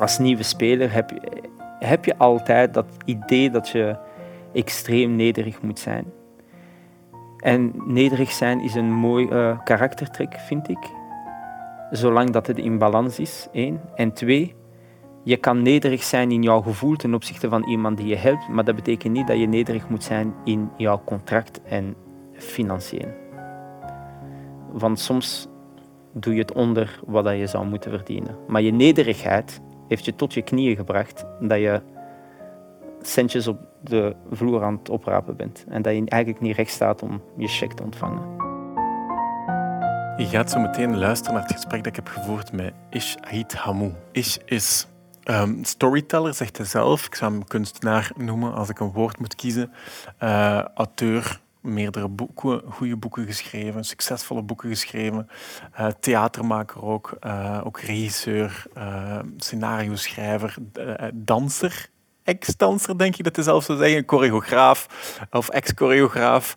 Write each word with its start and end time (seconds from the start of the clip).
als 0.00 0.18
nieuwe 0.18 0.42
speler 0.42 0.92
heb 0.92 1.10
je, 1.10 1.42
heb 1.78 2.04
je 2.04 2.18
altijd 2.18 2.74
dat 2.74 2.86
idee 3.04 3.50
dat 3.50 3.68
je 3.68 3.96
extreem 4.52 5.16
nederig 5.16 5.62
moet 5.62 5.78
zijn. 5.78 6.04
En 7.36 7.72
nederig 7.84 8.30
zijn 8.30 8.60
is 8.60 8.74
een 8.74 8.92
mooi 8.92 9.28
uh, 9.28 9.58
karaktertrek, 9.64 10.34
vind 10.38 10.68
ik. 10.68 10.90
Zolang 11.90 12.30
dat 12.30 12.46
het 12.46 12.58
in 12.58 12.78
balans 12.78 13.18
is, 13.18 13.48
één. 13.52 13.80
En 13.94 14.12
twee, 14.12 14.54
je 15.24 15.36
kan 15.36 15.62
nederig 15.62 16.02
zijn 16.02 16.30
in 16.30 16.42
jouw 16.42 16.60
gevoel 16.60 16.96
ten 16.96 17.14
opzichte 17.14 17.48
van 17.48 17.64
iemand 17.64 17.96
die 17.96 18.06
je 18.06 18.16
helpt, 18.16 18.48
maar 18.48 18.64
dat 18.64 18.74
betekent 18.74 19.12
niet 19.12 19.26
dat 19.26 19.38
je 19.38 19.48
nederig 19.48 19.88
moet 19.88 20.04
zijn 20.04 20.34
in 20.44 20.70
jouw 20.76 21.02
contract 21.04 21.62
en 21.62 21.94
financiën. 22.32 23.08
Want 24.72 24.98
soms 24.98 25.48
doe 26.12 26.34
je 26.34 26.40
het 26.40 26.52
onder 26.52 27.00
wat 27.06 27.36
je 27.36 27.46
zou 27.46 27.66
moeten 27.66 27.90
verdienen. 27.90 28.36
Maar 28.48 28.62
je 28.62 28.72
nederigheid 28.72 29.60
heeft 29.90 30.04
je 30.04 30.14
tot 30.14 30.34
je 30.34 30.42
knieën 30.42 30.76
gebracht 30.76 31.24
dat 31.40 31.58
je 31.58 31.82
centjes 33.02 33.46
op 33.46 33.58
de 33.80 34.16
vloer 34.30 34.62
aan 34.62 34.76
het 34.76 34.88
oprapen 34.88 35.36
bent. 35.36 35.64
En 35.68 35.82
dat 35.82 35.94
je 35.94 36.04
eigenlijk 36.06 36.42
niet 36.42 36.56
recht 36.56 36.70
staat 36.70 37.02
om 37.02 37.22
je 37.36 37.48
check 37.48 37.72
te 37.72 37.82
ontvangen. 37.82 38.48
Je 40.16 40.26
gaat 40.26 40.50
zo 40.50 40.58
meteen 40.60 40.98
luisteren 40.98 41.34
naar 41.34 41.42
het 41.42 41.52
gesprek 41.52 41.84
dat 41.84 41.96
ik 41.96 42.04
heb 42.04 42.08
gevoerd 42.08 42.52
met 42.52 42.72
Ish 42.90 43.14
Ait 43.20 43.54
Hamou. 43.54 43.92
Ish 44.12 44.36
is 44.44 44.86
um, 45.24 45.64
storyteller, 45.64 46.34
zegt 46.34 46.56
hij 46.56 46.66
zelf. 46.66 47.06
Ik 47.06 47.14
zou 47.14 47.32
hem 47.32 47.44
kunstenaar 47.44 48.12
noemen 48.16 48.54
als 48.54 48.68
ik 48.68 48.80
een 48.80 48.92
woord 48.92 49.18
moet 49.18 49.34
kiezen. 49.34 49.72
Uh, 50.22 50.64
auteur, 50.74 51.40
meerdere 51.60 52.08
boeken, 52.08 52.62
goede 52.68 52.96
boeken 52.96 53.26
geschreven, 53.26 53.84
succesvolle 53.84 54.42
boeken 54.42 54.68
geschreven. 54.68 55.28
Uh, 55.80 55.86
theatermaker 56.00 56.82
ook, 56.82 57.16
uh, 57.26 57.60
ook 57.64 57.80
regisseur, 57.80 58.66
uh, 58.76 59.18
scenario 59.36 59.96
schrijver, 59.96 60.56
danser 61.14 61.90
ex-danser, 62.30 62.98
denk 62.98 63.16
ik 63.16 63.24
dat 63.24 63.36
hij 63.36 63.44
zelf 63.44 63.64
zou 63.64 63.78
zeggen, 63.78 64.02
choreograaf 64.06 64.86
of 65.30 65.48
ex-choreograaf, 65.48 66.56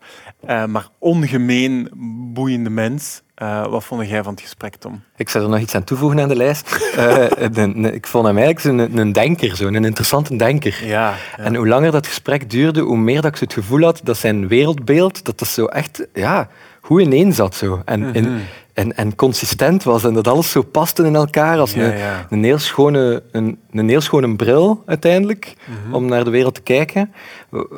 uh, 0.50 0.66
maar 0.66 0.88
ongemeen 1.00 1.90
boeiende 2.34 2.70
mens. 2.70 3.22
Uh, 3.42 3.68
wat 3.68 3.84
vond 3.84 4.10
jij 4.10 4.24
van 4.24 4.34
het 4.34 4.42
gesprek, 4.42 4.76
Tom? 4.76 5.04
Ik 5.16 5.30
zou 5.30 5.44
er 5.44 5.50
nog 5.50 5.60
iets 5.60 5.76
aan 5.76 5.84
toevoegen 5.84 6.20
aan 6.20 6.28
de 6.28 6.36
lijst. 6.36 6.94
uh, 6.98 7.94
ik 7.94 8.08
vond 8.08 8.26
hem 8.26 8.38
eigenlijk 8.38 8.64
een, 8.64 8.98
een 8.98 9.12
denker, 9.12 9.56
zo, 9.56 9.68
een 9.68 9.86
interessante 9.86 10.36
denker. 10.36 10.86
Ja, 10.86 11.16
ja, 11.38 11.44
En 11.44 11.56
hoe 11.56 11.68
langer 11.68 11.92
dat 11.92 12.08
gesprek 12.08 12.50
duurde, 12.50 12.82
hoe 12.82 12.98
meer 12.98 13.22
dat 13.22 13.32
ik 13.32 13.38
zo 13.38 13.44
het 13.44 13.54
gevoel 13.54 13.82
had 13.82 14.02
dat 14.04 14.18
zijn 14.18 14.48
wereldbeeld, 14.48 15.26
dat 15.26 15.40
dat 15.40 15.48
zo 15.48 15.66
echt 15.66 16.08
ja, 16.14 16.48
goed 16.82 17.02
ineen 17.02 17.34
zat. 17.34 17.56
Zo. 17.56 17.82
En, 17.86 18.00
mm 18.00 18.14
-hmm 18.14 18.42
en, 18.74 18.96
en 18.96 19.16
consistent 19.16 19.84
was 19.84 20.04
en 20.04 20.14
dat 20.14 20.28
alles 20.28 20.52
zo 20.52 20.62
paste 20.62 21.06
in 21.06 21.16
elkaar 21.16 21.60
als 21.60 21.74
een, 21.74 21.94
een, 22.30 22.44
heel 22.44 22.58
schone, 22.58 23.24
een, 23.32 23.60
een 23.72 23.90
heel 23.90 24.02
schone 24.02 24.36
bril 24.36 24.84
uiteindelijk 24.86 25.54
mhm. 25.66 25.96
om 25.96 26.06
naar 26.06 26.24
de 26.24 26.30
wereld 26.30 26.56
te 26.56 26.62
kijken. 26.62 27.14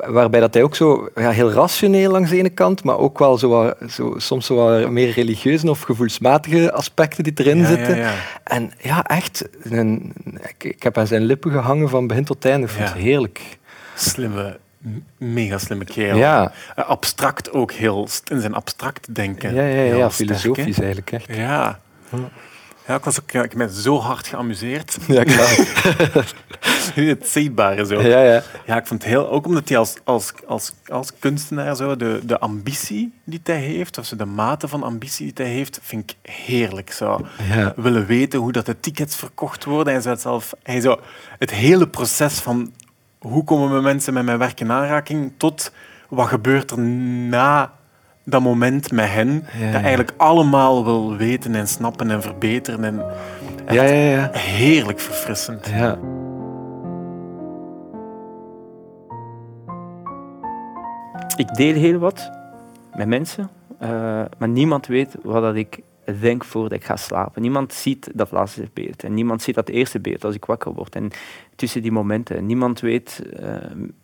Waarbij 0.06 0.40
dat 0.40 0.54
hij 0.54 0.64
ook 0.64 0.76
zo 0.76 1.10
ja, 1.16 1.30
heel 1.30 1.52
rationeel 1.52 2.12
langs 2.12 2.30
de 2.30 2.38
ene 2.38 2.50
kant, 2.50 2.84
maar 2.84 2.98
ook 2.98 3.20
wel 3.20 3.38
zo, 3.38 3.74
zo, 3.90 4.14
soms 4.18 4.46
zo 4.46 4.56
wat 4.56 4.90
meer 4.90 5.12
religieuze 5.12 5.70
of 5.70 5.82
gevoelsmatige 5.82 6.72
aspecten 6.72 7.24
die 7.24 7.34
erin 7.36 7.66
zitten. 7.66 8.06
En 8.44 8.72
ja, 8.82 9.04
echt, 9.04 9.50
een, 9.64 10.14
ik, 10.42 10.64
ik, 10.64 10.84
heb 10.84 10.98
aan 10.98 11.08
zijn 11.08 11.24
lippen 11.24 11.52
gehangen 11.52 11.90
van 11.90 12.08
begin 12.08 12.26
tot 12.26 12.46
einde. 12.46 12.68
Ik 12.68 12.74
vond 12.74 12.90
het 12.90 12.98
heerlijk. 12.98 13.58
Slimme 13.96 14.58
mega 15.18 15.58
slimme 15.58 15.86
kerel. 15.86 16.18
Ja. 16.18 16.52
Uh, 16.80 16.90
abstract 16.90 17.52
ook 17.52 17.72
heel, 17.72 18.08
in 18.28 18.42
zijn 18.42 18.54
abstract 18.54 19.16
denken. 19.16 19.54
Ja, 19.54 19.64
ja, 19.64 19.82
ja, 19.82 19.96
ja 19.96 20.12
filosofisch 20.12 20.80
eigenlijk 20.80 21.12
echt. 21.12 21.36
Ja. 21.36 21.80
Ja, 22.88 22.96
ik, 22.96 23.04
was 23.04 23.22
ook, 23.22 23.32
ik 23.32 23.56
me 23.56 23.82
zo 23.82 24.00
hard 24.00 24.28
geamuseerd. 24.28 24.98
Ja, 25.08 25.24
klaar. 25.24 25.58
het 27.10 27.28
zichtbare 27.28 27.86
zo. 27.86 28.02
Ja, 28.02 28.22
ja. 28.22 28.44
ja, 28.66 28.78
ik 28.78 28.88
vond 28.88 29.02
het 29.02 29.12
heel... 29.12 29.30
Ook 29.30 29.46
omdat 29.46 29.70
hij 29.70 29.78
als, 29.78 29.96
als, 30.04 30.34
als, 30.48 30.74
als 30.88 31.12
kunstenaar 31.20 31.76
zo, 31.76 31.96
de, 31.96 32.20
de 32.24 32.40
ambitie 32.40 33.14
die 33.24 33.40
hij 33.44 33.60
heeft, 33.60 33.98
of 33.98 34.08
de 34.08 34.26
mate 34.26 34.68
van 34.68 34.84
ambitie 34.84 35.34
die 35.34 35.46
hij 35.46 35.56
heeft, 35.56 35.80
vind 35.84 36.12
ik 36.12 36.32
heerlijk. 36.32 36.92
Zo. 36.92 37.28
Ja. 37.50 37.74
Willen 37.76 38.06
weten 38.06 38.40
hoe 38.40 38.52
dat 38.52 38.66
de 38.66 38.80
tickets 38.80 39.16
verkocht 39.16 39.64
worden. 39.64 39.94
Hij 39.94 40.02
zou, 40.02 40.18
zelf, 40.18 40.54
hij 40.64 40.82
zou 40.82 41.00
het 41.40 41.52
hele 41.52 41.88
proces 41.88 42.34
van 42.34 42.74
hoe 43.20 43.44
komen 43.44 43.84
mensen 43.84 44.14
met 44.14 44.26
mijn 44.26 44.38
werk 44.38 44.60
in 44.60 44.72
aanraking 44.72 45.32
tot 45.38 45.72
wat 46.10 46.28
gebeurt 46.28 46.72
er 46.72 46.80
na 46.80 47.72
dat 48.24 48.42
moment 48.42 48.92
met 48.92 49.10
hen, 49.10 49.44
dat 49.72 49.82
eigenlijk 49.82 50.14
allemaal 50.18 50.84
wil 50.84 51.16
weten 51.16 51.56
en 51.56 51.68
snappen 51.68 52.12
en 52.12 52.22
verbeteren. 52.22 52.84
En 52.84 53.04
ja, 53.68 53.84
ja, 53.84 54.10
ja. 54.10 54.30
Heerlijk 54.32 55.00
verfrissend. 55.00 55.68
Ja. 55.68 55.98
Ik 61.36 61.54
deel 61.56 61.74
heel 61.74 62.00
wat 62.00 62.32
met 62.96 63.08
mensen, 63.08 63.50
uh, 63.82 63.90
maar 64.38 64.48
niemand 64.48 64.88
weet 64.88 65.16
wat 65.24 65.42
dat 65.42 65.56
ik 65.56 65.80
denk 66.20 66.46
voordat 66.46 66.72
ik 66.72 66.84
ga 66.84 66.96
slapen. 66.96 67.42
Niemand 67.42 67.74
ziet 67.74 68.10
dat 68.14 68.32
laatste 68.32 68.68
beeld 68.74 69.04
en 69.04 69.14
niemand 69.14 69.42
ziet 69.42 69.56
dat 69.56 69.70
eerste 69.70 70.00
beeld 70.00 70.24
als 70.24 70.36
ik 70.36 70.46
wakker 70.46 70.74
word. 70.74 70.96
En 70.96 71.12
tussen 71.56 71.82
die 71.82 71.92
momenten, 71.92 72.46
niemand 72.46 72.80
weet, 72.80 73.22
uh, 73.40 73.56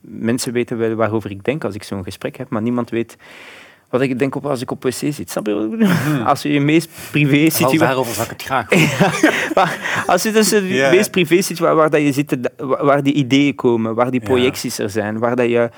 mensen 0.02 0.54
weten 0.54 0.78
wel 0.78 0.96
waarover 0.96 1.32
ik 1.32 1.44
denk 1.44 1.64
als 1.64 1.76
ik 1.76 1.84
zo'n 1.84 2.04
gesprek 2.04 2.38
heb, 2.38 2.50
maar 2.50 2.62
niemand 2.62 2.90
weet 2.90 3.18
wat 3.92 4.02
ik 4.02 4.20
denk 4.20 4.36
op 4.36 4.46
als 4.46 4.62
ik 4.62 4.72
op 4.72 4.84
wc 4.84 4.94
zit. 4.94 5.30
Snap 5.30 5.46
je 5.46 5.54
wat? 5.54 5.90
Hmm. 5.90 6.22
Als 6.22 6.42
je 6.42 6.54
je 6.54 6.60
meest 6.60 6.90
privé 7.12 7.50
situatie... 7.50 7.80
daarover 7.80 8.14
zou 8.14 8.26
ik 8.26 8.32
het 8.32 8.44
graag 8.44 8.70
maar 9.56 10.04
als 10.08 10.24
je 10.24 10.32
dus 10.32 10.50
de 10.50 10.88
meest 10.92 11.12
privé 11.12 11.42
situatie 11.42 11.78
waar, 11.78 11.90
dat 11.90 12.02
je 12.02 12.12
zit, 12.12 12.38
waar 12.58 13.04
die 13.04 13.14
ideeën 13.14 13.56
komen, 13.56 13.96
waar 13.96 14.12
die 14.12 14.20
projecties 14.20 14.78
er 14.78 14.90
zijn, 14.90 15.20
waar 15.20 15.36
dat 15.36 15.50
je 15.50 15.70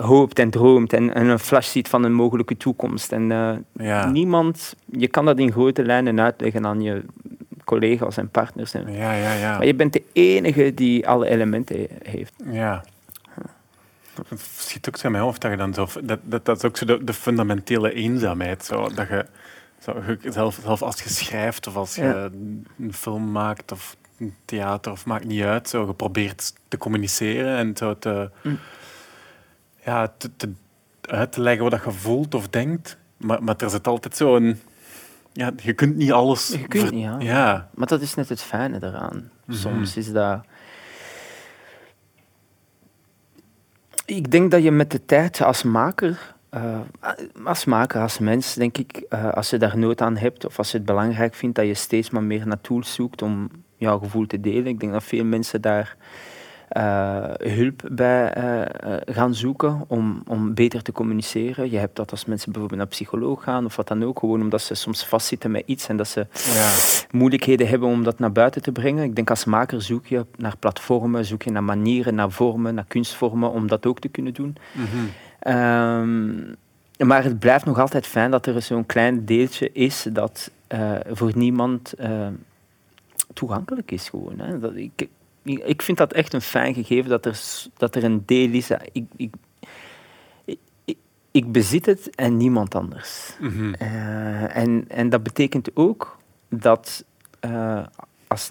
hoopt 0.00 0.38
en 0.38 0.50
droomt 0.50 0.92
en, 0.92 1.14
en, 1.14 1.26
een 1.26 1.38
flash 1.38 1.68
ziet 1.68 1.88
van 1.88 2.04
een 2.04 2.12
mogelijke 2.12 2.56
toekomst. 2.56 3.12
En 3.12 3.30
uh, 3.72 4.06
niemand, 4.06 4.74
je 4.84 5.08
kan 5.08 5.24
dat 5.24 5.38
in 5.38 5.52
grote 5.52 5.84
lijnen 5.84 6.20
uitleggen 6.20 6.66
aan 6.66 6.80
je 6.80 7.04
collega's 7.64 8.16
en 8.16 8.28
partners. 8.28 8.74
En, 8.74 8.92
ja, 8.92 9.12
ja, 9.12 9.32
ja. 9.32 9.56
Maar 9.56 9.66
je 9.66 9.74
bent 9.74 9.92
de 9.92 10.02
enige 10.12 10.74
die 10.74 11.08
alle 11.08 11.28
elementen 11.28 11.88
heeft. 12.02 12.32
Ja. 12.50 12.84
Het 14.28 14.40
schiet 14.56 14.88
ook 14.88 14.96
zo 14.96 15.06
in 15.06 15.12
mijn 15.12 15.24
hoofd 15.24 15.40
dat 15.40 15.50
je 15.50 15.56
dan 15.56 15.74
zo, 15.74 15.86
dat, 16.02 16.18
dat, 16.22 16.44
dat 16.44 16.56
is 16.56 16.64
ook 16.64 16.76
zo 16.76 16.84
de, 16.84 17.04
de 17.04 17.12
fundamentele 17.12 17.92
eenzaamheid. 17.92 18.64
Zo, 18.64 18.88
dat 18.94 19.08
je, 19.08 19.26
zo, 19.78 19.94
zelf, 20.22 20.60
zelf 20.62 20.82
als 20.82 21.02
je 21.02 21.08
schrijft 21.08 21.66
of 21.66 21.76
als 21.76 21.94
je 21.94 22.30
een 22.78 22.92
film 22.92 23.32
maakt 23.32 23.72
of 23.72 23.96
een 24.18 24.34
theater 24.44 24.92
of 24.92 25.06
maakt 25.06 25.24
niet 25.24 25.42
uit, 25.42 25.68
zo 25.68 25.86
geprobeerd 25.86 26.52
te 26.68 26.78
communiceren 26.78 27.56
en 27.56 27.76
zo 27.76 27.98
te, 27.98 28.30
mm 28.42 28.58
ja, 29.84 30.12
te, 30.16 30.30
te, 30.36 30.52
uit 31.00 31.32
te 31.32 31.40
leggen 31.40 31.70
wat 31.70 31.84
je 31.84 31.90
voelt 31.90 32.34
of 32.34 32.48
denkt. 32.48 32.98
Maar, 33.16 33.42
maar 33.42 33.54
er 33.56 33.70
zit 33.70 33.86
altijd 33.86 34.16
zo'n... 34.16 34.60
Ja, 35.32 35.52
je 35.62 35.72
kunt 35.72 35.96
niet 35.96 36.12
alles... 36.12 36.48
Je 36.48 36.68
kunt 36.68 36.90
niet, 36.90 37.02
ja. 37.02 37.16
ja. 37.18 37.68
Maar 37.74 37.86
dat 37.86 38.00
is 38.00 38.14
net 38.14 38.28
het 38.28 38.42
fijne 38.42 38.78
eraan. 38.80 39.30
Mhm. 39.44 39.56
Soms 39.56 39.96
is 39.96 40.12
dat... 40.12 40.44
Ik 44.06 44.30
denk 44.30 44.50
dat 44.50 44.62
je 44.62 44.70
met 44.70 44.90
de 44.90 45.04
tijd 45.04 45.42
als 45.42 45.62
maker... 45.62 46.32
Uh, 46.54 46.80
als 47.44 47.64
maker, 47.64 48.00
als 48.00 48.18
mens, 48.18 48.54
denk 48.54 48.78
ik, 48.78 49.04
uh, 49.10 49.32
als 49.32 49.50
je 49.50 49.58
daar 49.58 49.78
nood 49.78 50.00
aan 50.00 50.16
hebt 50.16 50.46
of 50.46 50.58
als 50.58 50.70
je 50.70 50.76
het 50.76 50.86
belangrijk 50.86 51.34
vindt, 51.34 51.56
dat 51.56 51.66
je 51.66 51.74
steeds 51.74 52.10
maar 52.10 52.22
meer 52.22 52.46
naar 52.46 52.60
tools 52.60 52.94
zoekt 52.94 53.22
om 53.22 53.50
jouw 53.76 53.98
gevoel 53.98 54.26
te 54.26 54.40
delen. 54.40 54.66
Ik 54.66 54.80
denk 54.80 54.92
dat 54.92 55.04
veel 55.04 55.24
mensen 55.24 55.60
daar 55.60 55.96
uh, 56.76 57.24
hulp 57.38 57.82
bij 57.92 58.36
uh, 58.36 58.96
gaan 59.14 59.34
zoeken 59.34 59.84
om, 59.86 60.22
om 60.26 60.54
beter 60.54 60.82
te 60.82 60.92
communiceren. 60.92 61.70
Je 61.70 61.78
hebt 61.78 61.96
dat 61.96 62.10
als 62.10 62.24
mensen 62.24 62.52
bijvoorbeeld 62.52 62.80
naar 62.80 62.90
psycholoog 62.90 63.42
gaan 63.42 63.64
of 63.64 63.76
wat 63.76 63.88
dan 63.88 64.04
ook, 64.04 64.18
gewoon 64.18 64.40
omdat 64.40 64.62
ze 64.62 64.74
soms 64.74 65.04
vastzitten 65.04 65.50
met 65.50 65.62
iets 65.66 65.88
en 65.88 65.96
dat 65.96 66.08
ze 66.08 66.26
ja. 66.30 66.70
moeilijkheden 67.18 67.68
hebben 67.68 67.88
om 67.88 68.04
dat 68.04 68.18
naar 68.18 68.32
buiten 68.32 68.62
te 68.62 68.72
brengen. 68.72 69.04
Ik 69.04 69.14
denk 69.16 69.30
als 69.30 69.44
maker 69.44 69.82
zoek 69.82 70.06
je 70.06 70.26
naar 70.36 70.56
platformen, 70.56 71.24
zoek 71.24 71.42
je 71.42 71.50
naar 71.50 71.64
manieren, 71.64 72.14
naar 72.14 72.30
vormen, 72.30 72.74
naar 72.74 72.86
kunstvormen 72.88 73.50
om 73.50 73.66
dat 73.66 73.86
ook 73.86 73.98
te 73.98 74.08
kunnen 74.08 74.34
doen. 74.34 74.56
Mm 74.72 74.84
-hmm. 74.84 75.54
um, 75.54 76.56
maar 77.06 77.24
het 77.24 77.38
blijft 77.38 77.64
nog 77.64 77.78
altijd 77.78 78.06
fijn 78.06 78.30
dat 78.30 78.46
er 78.46 78.62
zo'n 78.62 78.86
klein 78.86 79.24
deeltje 79.24 79.72
is 79.72 80.06
dat 80.12 80.50
uh, 80.68 80.92
voor 81.10 81.32
niemand 81.34 81.94
toegankelijk 83.32 83.90
is. 83.90 84.08
Gewoon, 84.08 84.38
hè. 84.38 84.58
Dat, 84.58 84.74
ik, 84.74 85.08
ik 85.44 85.82
vind 85.82 85.98
dat 85.98 86.12
echt 86.12 86.32
een 86.32 86.40
fijn 86.40 86.74
gegeven 86.74 87.10
dat 87.10 87.26
er, 87.26 87.40
dat 87.76 87.94
er 87.94 88.04
een 88.04 88.22
deel 88.26 88.50
is. 88.50 88.70
Ik, 88.70 89.04
ik, 89.16 89.34
ik, 90.84 90.96
ik 91.30 91.52
bezit 91.52 91.86
het 91.86 92.14
en 92.14 92.36
niemand 92.36 92.74
anders. 92.74 93.36
Mm 93.40 93.74
en, 93.74 94.84
en 94.88 95.08
dat 95.08 95.22
betekent 95.22 95.70
ook 95.74 96.18
dat, 96.48 97.04
uh, 97.40 97.86
als, 98.26 98.50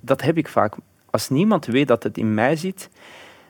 dat 0.00 0.22
heb 0.22 0.36
ik 0.36 0.48
vaak, 0.48 0.74
als 1.10 1.28
niemand 1.28 1.66
weet 1.66 1.88
dat 1.88 2.02
het 2.02 2.18
in 2.18 2.34
mij 2.34 2.56
zit, 2.56 2.90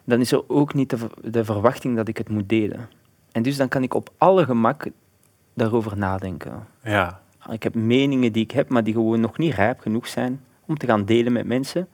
dan 0.04 0.20
is 0.20 0.32
er 0.32 0.48
ook 0.48 0.74
niet 0.74 0.90
de, 0.90 0.98
de 1.22 1.44
verwachting 1.44 1.96
dat 1.96 2.08
ik 2.08 2.16
het 2.16 2.28
moet 2.28 2.48
delen. 2.48 2.88
En 3.32 3.42
dus 3.42 3.56
dan 3.56 3.68
kan 3.68 3.82
ik 3.82 3.94
op 3.94 4.10
alle 4.18 4.44
gemak 4.44 4.86
daarover 5.54 5.96
nadenken. 5.96 6.66
Ja. 6.82 7.20
Ik 7.50 7.62
heb 7.62 7.74
meningen 7.74 8.32
die 8.32 8.42
ik 8.42 8.50
heb, 8.50 8.68
maar 8.68 8.84
die 8.84 8.94
gewoon 8.94 9.20
nog 9.20 9.38
niet 9.38 9.54
rijp 9.54 9.80
genoeg 9.80 10.06
zijn 10.06 10.40
om 10.66 10.76
te 10.76 10.86
gaan 10.86 11.04
delen 11.04 11.32
met 11.32 11.46
mensen. 11.46 11.88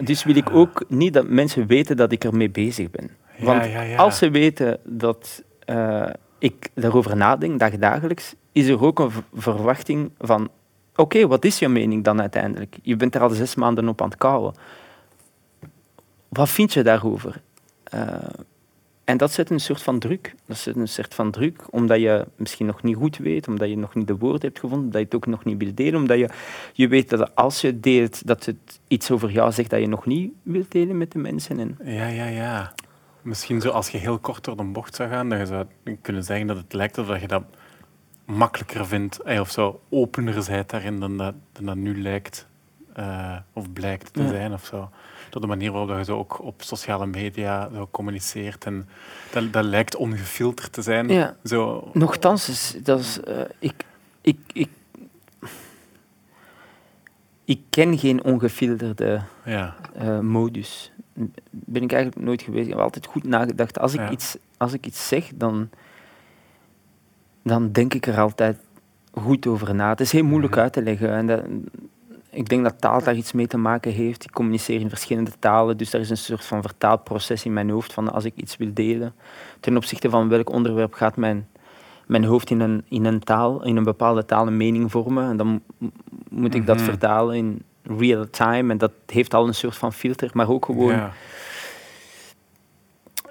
Dus 0.00 0.24
wil 0.24 0.36
ik 0.36 0.50
ook 0.50 0.84
niet 0.88 1.12
dat 1.12 1.28
mensen 1.28 1.66
weten 1.66 1.96
dat 1.96 2.12
ik 2.12 2.24
ermee 2.24 2.50
bezig 2.50 2.90
ben. 2.90 3.10
Want 3.38 3.66
als 3.96 4.18
ze 4.18 4.30
weten 4.30 4.78
dat 4.84 5.42
uh, 5.66 6.06
ik 6.38 6.70
daarover 6.74 7.16
nadenk, 7.16 7.58
dagdagelijks, 7.58 8.34
is 8.52 8.68
er 8.68 8.84
ook 8.84 8.98
een 8.98 9.10
verwachting 9.34 10.10
van 10.18 10.50
oké, 10.96 11.26
wat 11.26 11.44
is 11.44 11.58
je 11.58 11.68
mening 11.68 12.04
dan 12.04 12.20
uiteindelijk? 12.20 12.76
Je 12.82 12.96
bent 12.96 13.14
er 13.14 13.20
al 13.20 13.30
zes 13.30 13.54
maanden 13.54 13.88
op 13.88 14.02
aan 14.02 14.08
het 14.08 14.18
kouwen. 14.18 14.54
Wat 16.28 16.48
vind 16.48 16.72
je 16.72 16.82
daarover? 16.82 17.40
Uh, 17.94 18.16
en 19.04 19.16
dat 19.16 19.32
zet 19.32 19.50
een 19.50 19.60
soort 19.60 19.82
van 19.82 19.98
druk. 19.98 20.34
Dat 20.46 20.56
zet 20.56 20.76
een 20.76 20.88
soort 20.88 21.14
van 21.14 21.30
druk, 21.30 21.62
omdat 21.70 22.00
je 22.00 22.26
misschien 22.36 22.66
nog 22.66 22.82
niet 22.82 22.96
goed 22.96 23.16
weet, 23.16 23.48
omdat 23.48 23.68
je 23.68 23.76
nog 23.76 23.94
niet 23.94 24.06
de 24.06 24.16
woorden 24.16 24.40
hebt 24.40 24.58
gevonden, 24.58 24.90
dat 24.90 25.00
je 25.00 25.04
het 25.04 25.14
ook 25.14 25.26
nog 25.26 25.44
niet 25.44 25.58
wilt 25.58 25.76
delen, 25.76 26.00
omdat 26.00 26.18
je, 26.18 26.28
je 26.72 26.88
weet 26.88 27.10
dat 27.10 27.34
als 27.34 27.60
je 27.60 27.80
deelt, 27.80 28.26
dat 28.26 28.44
het 28.44 28.80
iets 28.88 29.10
over 29.10 29.30
jou 29.30 29.52
zegt 29.52 29.70
dat 29.70 29.80
je 29.80 29.86
nog 29.86 30.06
niet 30.06 30.32
wilt 30.42 30.72
delen 30.72 30.98
met 30.98 31.12
de 31.12 31.18
mensen. 31.18 31.58
En 31.58 31.78
ja, 31.84 32.06
ja, 32.06 32.26
ja. 32.26 32.74
Misschien 33.22 33.60
zo 33.60 33.70
als 33.70 33.88
je 33.88 33.98
heel 33.98 34.18
kort 34.18 34.44
door 34.44 34.56
de 34.56 34.64
bocht 34.64 34.94
zou 34.94 35.08
gaan, 35.08 35.28
dan 35.28 35.38
je 35.38 35.46
zou 35.46 35.66
kunnen 36.00 36.24
zeggen 36.24 36.46
dat 36.46 36.56
het 36.56 36.72
lijkt 36.72 36.98
alsof 36.98 37.20
je 37.20 37.28
dat 37.28 37.44
makkelijker 38.24 38.86
vindt, 38.86 39.20
eh, 39.20 39.40
of 39.40 39.50
zo 39.50 39.80
opener 39.88 40.42
zijt 40.42 40.70
daarin 40.70 41.00
dan 41.00 41.16
dat, 41.16 41.34
dan 41.52 41.64
dat 41.64 41.76
nu 41.76 42.02
lijkt, 42.02 42.46
uh, 42.96 43.36
of 43.52 43.72
blijkt 43.72 44.12
te 44.12 44.28
zijn 44.28 44.52
of 44.52 44.64
zo 44.64 44.90
door 45.30 45.40
de 45.40 45.46
manier 45.46 45.72
waarop 45.72 45.96
je 45.96 46.04
zo 46.04 46.18
ook 46.18 46.42
op 46.42 46.62
sociale 46.62 47.06
media 47.06 47.68
zo 47.74 47.88
communiceert. 47.90 48.64
En 48.64 48.88
dat, 49.32 49.52
dat 49.52 49.64
lijkt 49.64 49.96
ongefilterd 49.96 50.72
te 50.72 50.82
zijn. 50.82 51.08
Ja. 51.08 51.36
Zo. 51.44 51.90
Nochtans, 51.92 52.48
is, 52.48 52.76
dat 52.82 53.00
is, 53.00 53.18
uh, 53.28 53.40
ik, 53.58 53.74
ik, 54.20 54.38
ik, 54.52 54.68
ik 57.44 57.60
ken 57.70 57.98
geen 57.98 58.24
ongefilterde 58.24 59.22
ja. 59.44 59.74
uh, 60.02 60.20
modus. 60.20 60.92
Ben 61.50 61.82
ik 61.82 61.92
eigenlijk 61.92 62.26
nooit 62.26 62.42
geweest. 62.42 62.64
Ik 62.64 62.72
heb 62.72 62.80
altijd 62.80 63.06
goed 63.06 63.24
nagedacht. 63.24 63.78
Als 63.78 63.92
ik, 63.92 64.00
ja. 64.00 64.10
iets, 64.10 64.36
als 64.56 64.72
ik 64.72 64.86
iets 64.86 65.08
zeg, 65.08 65.30
dan, 65.34 65.70
dan 67.42 67.72
denk 67.72 67.94
ik 67.94 68.06
er 68.06 68.20
altijd 68.20 68.56
goed 69.12 69.46
over 69.46 69.74
na. 69.74 69.88
Het 69.88 70.00
is 70.00 70.12
heel 70.12 70.24
moeilijk 70.24 70.52
mm 70.54 70.58
-hmm. 70.58 70.62
uit 70.62 70.72
te 70.72 70.82
leggen. 70.82 71.10
En 71.10 71.26
dat, 71.26 71.44
ik 72.34 72.48
denk 72.48 72.64
dat 72.64 72.80
taal 72.80 73.02
daar 73.02 73.14
iets 73.14 73.32
mee 73.32 73.46
te 73.46 73.56
maken 73.56 73.92
heeft. 73.92 74.24
Ik 74.24 74.30
communiceer 74.30 74.80
in 74.80 74.88
verschillende 74.88 75.30
talen, 75.38 75.76
dus 75.76 75.92
er 75.92 76.00
is 76.00 76.10
een 76.10 76.16
soort 76.16 76.44
van 76.44 76.62
vertaalproces 76.62 77.44
in 77.44 77.52
mijn 77.52 77.70
hoofd 77.70 77.92
van 77.92 78.12
als 78.12 78.24
ik 78.24 78.32
iets 78.36 78.56
wil 78.56 78.70
delen. 78.74 79.14
Ten 79.60 79.76
opzichte 79.76 80.10
van 80.10 80.28
welk 80.28 80.50
onderwerp 80.50 80.92
gaat 80.92 81.16
mijn, 81.16 81.48
mijn 82.06 82.24
hoofd 82.24 82.50
in 82.50 82.60
een, 82.60 82.84
in 82.88 83.04
een 83.04 83.20
taal, 83.20 83.64
in 83.64 83.76
een 83.76 83.84
bepaalde 83.84 84.24
taal 84.24 84.46
een 84.46 84.56
mening 84.56 84.90
vormen. 84.90 85.28
En 85.30 85.36
dan 85.36 85.62
moet 86.28 86.54
ik 86.54 86.66
dat 86.66 86.76
mhm. 86.76 86.84
vertalen 86.84 87.36
in 87.36 87.62
real 87.82 88.30
time. 88.30 88.72
En 88.72 88.78
dat 88.78 88.92
heeft 89.06 89.34
al 89.34 89.46
een 89.46 89.54
soort 89.54 89.76
van 89.76 89.92
filter, 89.92 90.30
maar 90.32 90.48
ook 90.48 90.64
gewoon. 90.64 90.92
Ja. 90.92 91.12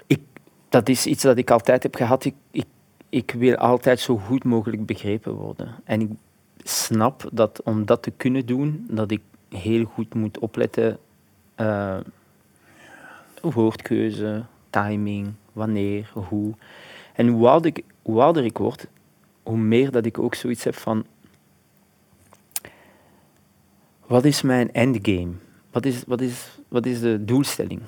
Ik, 0.06 0.20
dat 0.68 0.88
is 0.88 1.06
iets 1.06 1.22
dat 1.22 1.36
ik 1.36 1.50
altijd 1.50 1.82
heb 1.82 1.94
gehad. 1.94 2.24
Ik, 2.24 2.34
ik, 2.50 2.66
ik 3.08 3.34
wil 3.38 3.56
altijd 3.56 4.00
zo 4.00 4.16
goed 4.16 4.44
mogelijk 4.44 4.86
begrepen 4.86 5.32
worden. 5.32 5.74
En 5.84 6.00
ik 6.00 6.10
snap 6.64 7.28
dat 7.32 7.62
om 7.62 7.84
dat 7.84 8.02
te 8.02 8.10
kunnen 8.10 8.46
doen, 8.46 8.86
dat 8.90 9.10
ik 9.10 9.20
heel 9.48 9.84
goed 9.84 10.14
moet 10.14 10.38
opletten. 10.38 10.98
Uh, 11.60 11.96
woordkeuze, 13.40 14.44
timing, 14.70 15.32
wanneer, 15.52 16.10
hoe. 16.12 16.54
En 17.14 17.28
hoe 17.28 17.48
ouder, 17.48 17.70
ik, 17.76 17.84
hoe 18.02 18.22
ouder 18.22 18.44
ik 18.44 18.58
word, 18.58 18.86
hoe 19.42 19.56
meer 19.56 19.90
dat 19.90 20.06
ik 20.06 20.18
ook 20.18 20.34
zoiets 20.34 20.64
heb 20.64 20.74
van... 20.74 21.06
Wat 24.06 24.24
is 24.24 24.42
mijn 24.42 24.72
endgame? 24.72 25.32
Wat 25.70 25.84
is, 25.86 26.02
wat 26.06 26.20
is, 26.20 26.58
wat 26.68 26.86
is 26.86 27.00
de 27.00 27.24
doelstelling? 27.24 27.80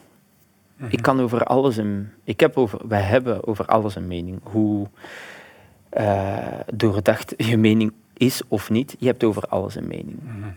Mhm. 0.76 0.90
Ik 0.90 1.02
kan 1.02 1.20
over 1.20 1.44
alles 1.44 1.76
een... 1.76 2.08
Ik 2.24 2.40
heb 2.40 2.56
over, 2.56 2.88
wij 2.88 3.02
hebben 3.02 3.46
over 3.46 3.66
alles 3.66 3.94
een 3.94 4.06
mening. 4.06 4.40
Hoe 4.42 4.86
uh, 5.98 6.60
doordacht 6.74 7.34
je 7.36 7.56
mening 7.56 7.92
is 8.16 8.42
of 8.48 8.70
niet, 8.70 8.96
je 8.98 9.06
hebt 9.06 9.24
over 9.24 9.42
alles 9.42 9.74
een 9.74 9.86
mening. 9.86 10.18
Mhm. 10.22 10.48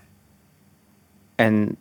En 1.35 1.77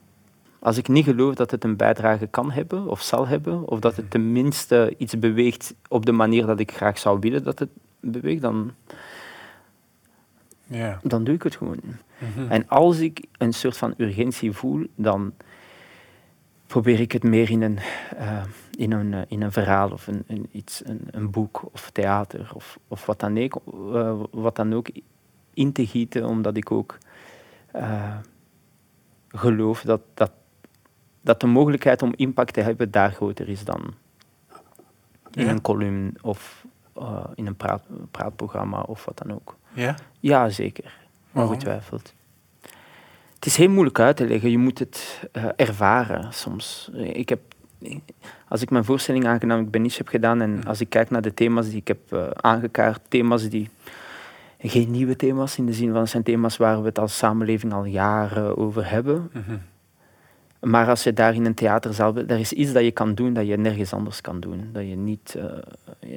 als 0.59 0.77
ik 0.77 0.89
niet 0.89 1.05
geloof 1.05 1.35
dat 1.35 1.51
het 1.51 1.65
een 1.65 1.77
bijdrage 1.77 2.27
kan 2.27 2.51
hebben 2.51 2.87
of 2.87 3.01
zal 3.01 3.27
hebben, 3.27 3.69
of 3.69 3.81
dat 3.81 3.97
het 3.97 4.05
mhm. 4.05 4.13
tenminste 4.13 4.95
iets 4.97 5.19
beweegt 5.19 5.75
op 5.89 6.07
de 6.07 6.13
manier 6.13 6.47
dat 6.47 6.61
ik 6.61 6.73
graag 6.73 6.99
zou 6.99 7.19
willen 7.21 7.45
dat 7.45 7.59
het 7.59 7.71
beweegt, 8.01 8.43
dan, 8.43 8.73
dan 11.03 11.25
doe 11.25 11.35
ik 11.35 11.43
het 11.43 11.57
gewoon. 11.57 11.81
Mhm. 12.19 12.51
En 12.51 12.69
als 12.69 12.99
ik 12.99 13.25
een 13.39 13.53
soort 13.53 13.77
van 13.77 13.95
urgentie 13.97 14.53
voel, 14.53 14.87
dan 14.95 15.33
probeer 16.67 17.01
ik 17.01 17.13
het 17.13 17.23
meer 17.23 17.51
in 17.51 17.63
een, 17.63 17.79
uh, 18.15 18.43
in 18.77 18.93
een, 18.93 19.13
uh, 19.13 19.21
in 19.29 19.43
een 19.43 19.53
verhaal 19.53 19.91
of 19.91 20.07
een, 20.07 20.25
een 20.27 20.49
iets, 20.53 20.83
een, 20.85 21.01
een, 21.11 21.31
boek 21.31 21.63
of 21.73 21.91
theater 21.91 22.51
of, 22.55 22.79
of 22.89 23.07
wat, 23.07 23.21
dan 23.21 23.43
ook, 23.43 23.61
uh, 23.75 24.21
wat 24.31 24.57
dan 24.57 24.75
ook 24.75 24.89
in 25.59 25.73
te 25.73 25.87
gieten, 25.87 26.25
omdat 26.25 26.57
ik 26.57 26.71
ook 26.71 26.99
uh, 27.77 28.17
geloof 29.29 29.81
dat, 29.81 30.01
dat, 30.15 30.31
dat 31.21 31.41
de 31.41 31.47
mogelijkheid 31.47 32.03
om 32.03 32.13
impact 32.17 32.53
te 32.53 32.61
hebben 32.61 32.91
daar 32.91 33.13
groter 33.13 33.49
is 33.49 33.65
dan 33.65 33.95
in 35.33 35.49
een 35.49 35.61
column 35.61 36.17
of 36.23 36.67
uh, 36.99 37.25
in 37.35 37.47
een 37.47 37.57
praat, 37.57 37.83
praatprogramma 38.11 38.81
of 38.81 39.05
wat 39.05 39.19
dan 39.19 39.35
ook. 39.35 39.57
Ja? 39.73 39.95
Ja, 40.21 40.49
zeker. 40.49 40.97
Ongetwijfeld. 41.33 42.15
Het 43.35 43.47
is 43.47 43.57
heel 43.57 43.71
moeilijk 43.71 43.99
uit 43.99 44.17
te 44.17 44.27
leggen. 44.27 44.51
Je 44.51 44.59
moet 44.59 44.79
het 44.79 45.29
uh, 45.33 45.45
ervaren 45.57 46.33
soms. 46.33 46.91
Ik 46.95 47.29
heb, 47.29 47.41
als 48.49 48.63
ik 48.63 48.71
mijn 48.71 48.85
voorstelling 48.85 49.27
aangenaam 49.27 49.61
ik 49.61 49.71
ben 49.71 49.83
niche 49.83 49.99
heb 49.99 50.09
gedaan 50.09 50.41
en 50.41 50.65
als 50.65 50.81
ik 50.81 50.91
kijk 50.91 51.11
naar 51.11 51.23
de 51.23 51.35
thema's 51.35 51.69
die 51.69 51.77
ik 51.77 51.89
heb 51.89 52.13
uh, 52.13 52.27
aangekaart, 52.31 53.01
thema's 53.09 53.49
die 53.49 53.71
geen 54.59 54.91
nieuwe 54.91 55.17
thema's 55.17 55.59
in 55.59 55.67
de 55.67 55.73
zin 55.73 55.91
van 55.91 56.01
het 56.01 56.11
zijn 56.11 56.23
thema's 56.23 56.57
waar 56.57 56.81
we 56.81 56.87
het 56.87 56.99
als 56.99 57.17
samenleving 57.17 57.73
al 57.73 57.85
jaren 57.85 58.57
over 58.57 58.91
hebben. 58.91 59.31
Mhm. 59.33 59.57
Maar 60.61 60.89
als 60.89 61.03
je 61.03 61.13
daar 61.13 61.35
in 61.35 61.45
een 61.45 61.55
theaterzaal 61.55 62.13
bent, 62.13 62.31
er 62.31 62.39
is 62.39 62.53
iets 62.53 62.73
dat 62.73 62.83
je 62.83 62.91
kan 62.91 63.15
doen 63.15 63.33
dat 63.33 63.47
je 63.47 63.57
nergens 63.57 63.93
anders 63.93 64.21
kan 64.21 64.41
doen. 64.41 64.69
Dat 64.73 64.83
je 64.83 64.97
niet 64.97 65.35
uh, 65.37 65.45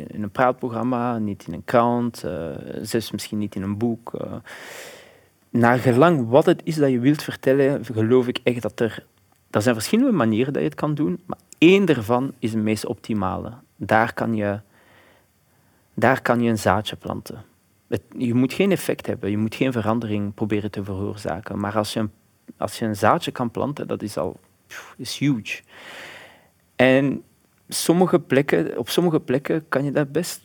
in 0.08 0.24
een 0.24 0.32
praatprogramma, 0.32 1.18
niet 1.18 1.44
in 1.48 1.54
een 1.54 1.64
krant, 1.64 2.24
uh, 2.26 2.48
zelfs 2.82 3.12
misschien 3.12 3.38
niet 3.38 3.56
in 3.56 3.62
een 3.62 3.78
boek. 3.78 4.12
Uh, 4.16 4.34
naar 5.50 5.78
gelang 5.78 6.30
wat 6.30 6.46
het 6.46 6.62
is 6.64 6.76
dat 6.76 6.90
je 6.90 7.00
wilt 7.00 7.24
vertellen, 7.24 7.86
geloof 7.86 8.28
ik 8.28 8.40
echt 8.44 8.62
dat 8.62 8.80
er... 8.80 9.06
Er 9.50 9.62
zijn 9.62 9.76
verschillende 9.76 10.12
manieren 10.12 10.54
dat 10.54 10.62
je 10.62 10.68
het 10.68 10.78
kan 10.78 10.94
doen, 10.94 11.20
maar 11.26 11.38
één 11.58 11.86
daarvan 11.86 12.34
is 12.40 12.52
de 12.52 12.58
meest 12.58 12.86
optimale. 12.86 13.54
Daar 13.76 14.14
kan 14.14 14.36
je, 14.36 14.60
daar 15.94 16.22
kan 16.22 16.42
je 16.42 16.50
een 16.50 16.58
zaadje 16.58 16.96
planten 16.96 17.44
je 18.18 18.34
moet 18.34 18.54
geen 18.54 18.72
effect 18.72 19.06
hebben, 19.06 19.30
je 19.30 19.38
moet 19.38 19.56
geen 19.56 19.72
verandering 19.72 20.34
proberen 20.34 20.72
te 20.72 20.84
veroorzaken. 20.84 21.60
Maar 21.60 21.78
als 21.78 21.94
je 21.94 22.00
een, 22.00 22.12
als 22.58 22.80
je 22.80 22.86
een 22.86 22.96
zaadje 22.96 23.32
kan 23.32 23.52
planten, 23.52 23.88
dat 23.88 24.02
is 24.02 24.18
al 24.18 24.40
is 24.98 25.18
huge. 25.18 25.62
En 26.76 27.24
sommige 27.68 28.20
plekken, 28.20 28.78
op 28.78 28.90
sommige 28.90 29.20
plekken 29.20 29.66
kan 29.70 29.84
je 29.84 29.92
dat 29.92 30.12
best. 30.12 30.42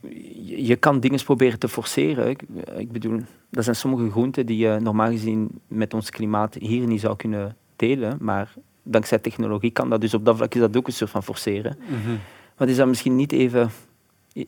Je, 0.00 0.66
je 0.66 0.76
kan 0.76 1.00
dingen 1.00 1.24
proberen 1.24 1.58
te 1.58 1.68
forceren. 1.68 2.28
Ik, 2.28 2.42
ik, 2.76 2.92
bedoel, 2.92 3.20
er 3.50 3.62
zijn 3.62 3.76
sommige 3.76 4.10
groenten 4.10 4.46
die 4.46 4.56
je 4.56 4.78
normaal 4.80 5.10
gezien 5.10 5.60
met 5.66 5.94
ons 5.94 6.10
klimaat 6.10 6.54
hier 6.54 6.86
niet 6.86 7.00
zou 7.00 7.16
kunnen 7.16 7.56
delen. 7.76 8.18
Maar 8.20 8.54
dankzij 8.82 9.18
technologie 9.18 9.70
kan 9.70 9.90
dat. 9.90 10.00
Dus 10.00 10.14
op 10.14 10.24
dat 10.24 10.36
vlak 10.36 10.54
is 10.54 10.60
dat 10.60 10.76
ook 10.76 10.86
een 10.86 10.92
soort 10.92 11.10
van 11.10 11.22
forceren. 11.22 11.78
Mm 11.88 12.18
Maar 12.56 12.68
is 12.68 12.76
dat 12.76 12.88
misschien 12.88 13.16
niet 13.16 13.32
even 13.32 13.70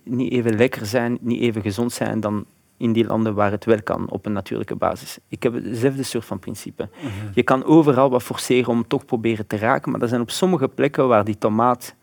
niet 0.05 0.33
even 0.33 0.57
lekker 0.57 0.87
zijn, 0.87 1.19
niet 1.21 1.41
even 1.41 1.63
gezond 1.63 1.93
zijn 1.93 2.21
dan 2.21 2.45
in 2.77 2.93
die 2.93 3.07
landen 3.07 3.35
waar 3.35 3.51
het 3.51 3.65
wel 3.65 3.83
kan 3.83 4.11
op 4.11 4.27
een 4.27 4.33
natuurlijke 4.33 4.77
basis. 4.77 5.19
Ik 5.29 5.43
heb 5.43 5.55
hetzelfde 5.55 6.03
soort 6.03 6.25
van 6.25 6.39
principe. 6.39 6.89
Mhm. 7.01 7.11
Je 7.35 7.43
kan 7.43 7.65
overal 7.65 8.11
wat 8.11 8.23
forceren 8.23 8.69
om 8.69 8.87
toch 8.87 9.05
proberen 9.05 9.47
te 9.47 9.57
raken, 9.57 9.93
maar 9.93 10.03
er 10.03 10.09
zijn 10.09 10.21
op 10.21 10.31
sommige 10.31 10.69
plekken 10.69 11.09
waar 11.09 11.25
die 11.25 11.39
tomaat 11.39 11.95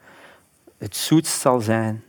het 0.78 0.96
zoetst 0.96 1.42
zal 1.42 1.60
zijn, 1.60 2.04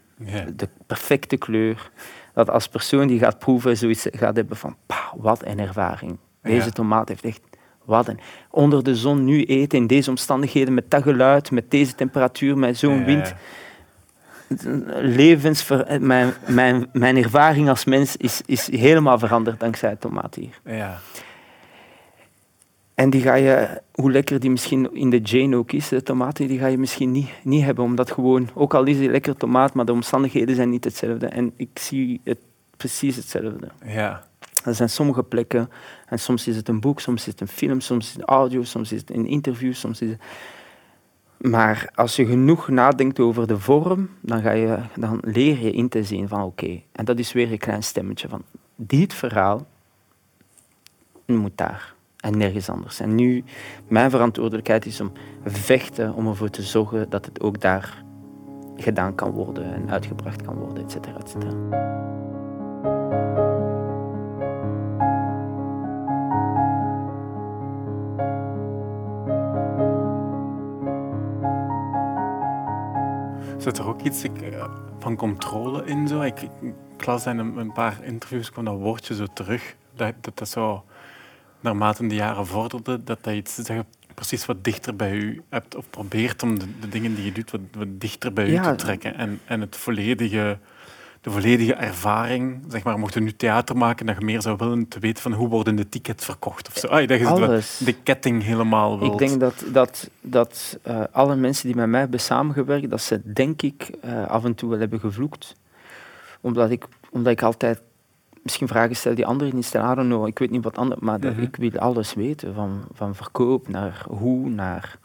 de 0.56 0.68
perfecte 0.86 1.36
kleur, 1.36 1.90
dat 2.34 2.50
als 2.50 2.68
persoon 2.68 3.06
die 3.06 3.18
gaat 3.18 3.38
proeven 3.38 3.76
zoiets 3.76 4.06
gaat 4.10 4.36
hebben 4.36 4.56
van, 4.56 4.76
wat 5.16 5.46
een 5.46 5.58
ervaring. 5.58 6.18
Deze 6.42 6.70
tomaat 6.70 7.08
heeft 7.08 7.24
echt 7.24 7.40
wat 7.84 8.08
een... 8.08 8.18
Onder 8.50 8.84
de 8.84 8.96
zon 8.96 9.24
nu 9.24 9.44
eten 9.44 9.78
in 9.78 9.86
deze 9.86 10.10
omstandigheden, 10.10 10.74
met 10.74 10.90
dat 10.90 11.02
geluid, 11.02 11.50
met 11.50 11.70
deze 11.70 11.94
temperatuur, 11.94 12.58
met 12.58 12.76
zo'n 12.78 13.04
wind 13.04 13.34
levensver... 15.00 16.00
Mijn, 16.00 16.32
mijn, 16.46 16.88
mijn 16.92 17.16
ervaring 17.16 17.68
als 17.68 17.84
mens 17.84 18.16
is, 18.16 18.42
is 18.46 18.70
helemaal 18.70 19.18
veranderd 19.18 19.60
dankzij 19.60 19.96
tomaat 19.96 20.34
hier. 20.34 20.60
Ja. 20.64 20.98
En 22.94 23.10
die 23.10 23.20
ga 23.20 23.34
je, 23.34 23.80
hoe 23.92 24.12
lekker 24.12 24.40
die 24.40 24.50
misschien 24.50 24.94
in 24.94 25.10
de 25.10 25.20
Jane 25.20 25.56
ook 25.56 25.72
is, 25.72 25.88
de 25.88 26.02
tomaten, 26.02 26.46
die 26.46 26.58
ga 26.58 26.66
je 26.66 26.78
misschien 26.78 27.12
niet, 27.12 27.30
niet 27.42 27.64
hebben. 27.64 27.84
Omdat 27.84 28.10
gewoon, 28.10 28.48
ook 28.54 28.74
al 28.74 28.84
is 28.84 28.98
die 28.98 29.10
lekker 29.10 29.36
tomaat, 29.36 29.74
maar 29.74 29.84
de 29.84 29.92
omstandigheden 29.92 30.54
zijn 30.54 30.70
niet 30.70 30.84
hetzelfde. 30.84 31.26
En 31.26 31.52
ik 31.56 31.68
zie 31.74 32.20
het 32.24 32.38
precies 32.76 33.16
hetzelfde. 33.16 33.68
Ja. 33.86 34.22
Er 34.64 34.74
zijn 34.74 34.88
sommige 34.88 35.22
plekken, 35.22 35.70
en 36.06 36.18
soms 36.18 36.46
is 36.48 36.56
het 36.56 36.68
een 36.68 36.80
boek, 36.80 37.00
soms 37.00 37.20
is 37.20 37.26
het 37.26 37.40
een 37.40 37.48
film, 37.48 37.80
soms 37.80 38.06
is 38.06 38.12
het 38.12 38.22
audio, 38.22 38.62
soms 38.62 38.92
is 38.92 39.00
het 39.00 39.10
een 39.10 39.26
interview, 39.26 39.72
soms 39.74 40.00
is 40.00 40.10
het... 40.10 40.20
Maar 41.42 41.90
als 41.94 42.16
je 42.16 42.26
genoeg 42.26 42.68
nadenkt 42.68 43.20
over 43.20 43.46
de 43.46 43.58
vorm, 43.58 44.08
dan, 44.20 44.42
ga 44.42 44.50
je, 44.50 44.78
dan 44.96 45.18
leer 45.24 45.60
je 45.60 45.70
in 45.70 45.88
te 45.88 46.04
zien 46.04 46.28
van 46.28 46.42
oké. 46.42 46.80
En 46.92 47.04
dat 47.04 47.18
is 47.18 47.32
weer 47.32 47.52
een 47.52 47.58
klein 47.58 47.82
stemmetje 47.82 48.28
van 48.28 48.42
dit 48.76 49.14
verhaal 49.14 49.66
moet 51.26 51.56
daar 51.56 51.94
en 52.16 52.38
nergens 52.38 52.68
anders. 52.68 53.00
En 53.00 53.14
nu, 53.14 53.44
mijn 53.88 54.10
verantwoordelijkheid 54.10 54.86
is 54.86 55.00
om 55.00 55.12
vechten 55.44 56.14
om 56.14 56.26
ervoor 56.26 56.50
te 56.50 56.62
zorgen 56.62 57.10
dat 57.10 57.24
het 57.24 57.40
ook 57.40 57.60
daar 57.60 58.04
gedaan 58.76 59.14
kan 59.14 59.30
worden 59.30 59.74
en 59.74 59.90
uitgebracht 59.90 60.42
kan 60.42 60.54
worden, 60.54 60.84
et 60.84 60.90
cetera, 60.90 61.18
et 61.18 61.28
cetera. 61.28 61.90
Zit 73.62 73.78
er 73.78 73.86
ook 73.86 74.02
iets 74.02 74.24
ik, 74.24 74.40
eh, 74.40 74.64
van 74.98 75.16
controle 75.16 75.84
in? 75.84 76.08
Zo? 76.08 76.20
Ik, 76.20 76.40
ik 76.96 77.06
las 77.06 77.26
in 77.26 77.38
een, 77.38 77.56
een, 77.56 77.72
paar 77.72 78.04
interviews 78.04 78.50
kwam 78.50 78.64
dat 78.64 78.78
woordje 78.78 79.14
zo 79.14 79.26
terug. 79.34 79.76
Dat 79.94 80.14
dat, 80.20 80.38
dat 80.38 80.48
zo, 80.48 80.84
naarmate 81.60 82.06
de 82.06 82.14
jaren 82.14 82.46
vorderden, 82.46 83.04
dat 83.04 83.24
dat 83.24 83.34
iets 83.34 83.60
precies 84.14 84.46
wat 84.46 84.64
dichter 84.64 84.96
bij 84.96 85.12
u 85.12 85.42
hebt, 85.48 85.74
of 85.74 85.90
probeert 85.90 86.42
om 86.42 86.58
de, 86.58 86.78
de 86.80 86.88
dingen 86.88 87.14
die 87.14 87.24
je 87.24 87.32
doet 87.32 87.50
wat, 87.50 87.60
wat 87.72 88.00
dichter 88.00 88.32
bij 88.32 88.48
u 88.48 88.60
te 88.60 88.74
trekken. 88.74 89.14
En, 89.14 89.40
en 89.44 89.60
het 89.60 89.76
volledige, 89.76 90.58
de 91.22 91.30
volledige 91.30 91.74
ervaring, 91.74 92.64
zeg 92.68 92.84
maar, 92.84 92.98
mocht 92.98 93.14
je 93.14 93.20
nu 93.20 93.32
theater 93.32 93.76
maken, 93.76 94.06
dat 94.06 94.16
je 94.18 94.24
meer 94.24 94.42
zou 94.42 94.56
willen 94.56 94.88
te 94.88 94.98
weten 94.98 95.22
van 95.22 95.32
hoe 95.32 95.48
worden 95.48 95.76
de 95.76 95.88
tickets 95.88 96.24
verkocht 96.24 96.68
of 96.68 96.76
zo. 96.76 96.86
Ah, 96.86 97.08
dat 97.08 97.18
je 97.18 97.84
de 97.84 97.92
ketting 97.92 98.42
helemaal 98.42 98.98
wilt. 98.98 99.12
Ik 99.20 99.28
denk 99.28 99.40
dat, 99.40 99.64
dat, 99.72 100.10
dat 100.20 100.78
uh, 100.86 101.00
alle 101.12 101.36
mensen 101.36 101.66
die 101.66 101.76
met 101.76 101.88
mij 101.88 102.00
hebben 102.00 102.20
samengewerkt, 102.20 102.90
dat 102.90 103.00
ze 103.00 103.32
denk 103.32 103.62
ik 103.62 103.90
uh, 104.04 104.26
af 104.26 104.44
en 104.44 104.54
toe 104.54 104.70
wel 104.70 104.78
hebben 104.78 105.00
gevloekt. 105.00 105.56
Omdat 106.40 106.70
ik, 106.70 106.84
omdat 107.10 107.32
ik 107.32 107.42
altijd 107.42 107.80
misschien 108.42 108.68
vragen 108.68 108.96
stel 108.96 109.14
die 109.14 109.26
anderen 109.26 109.54
niet 109.54 109.64
stellen. 109.64 109.92
I 109.92 109.94
don't 109.94 110.08
know, 110.08 110.26
ik 110.26 110.38
weet 110.38 110.50
niet 110.50 110.64
wat 110.64 110.76
anders, 110.76 111.00
maar 111.00 111.18
-hmm. 111.20 111.38
ik 111.38 111.56
wil 111.56 111.78
alles 111.78 112.14
weten. 112.14 112.54
Van, 112.54 112.84
van 112.92 113.14
verkoop 113.14 113.68
naar 113.68 114.04
hoe, 114.08 114.48
naar... 114.48 114.98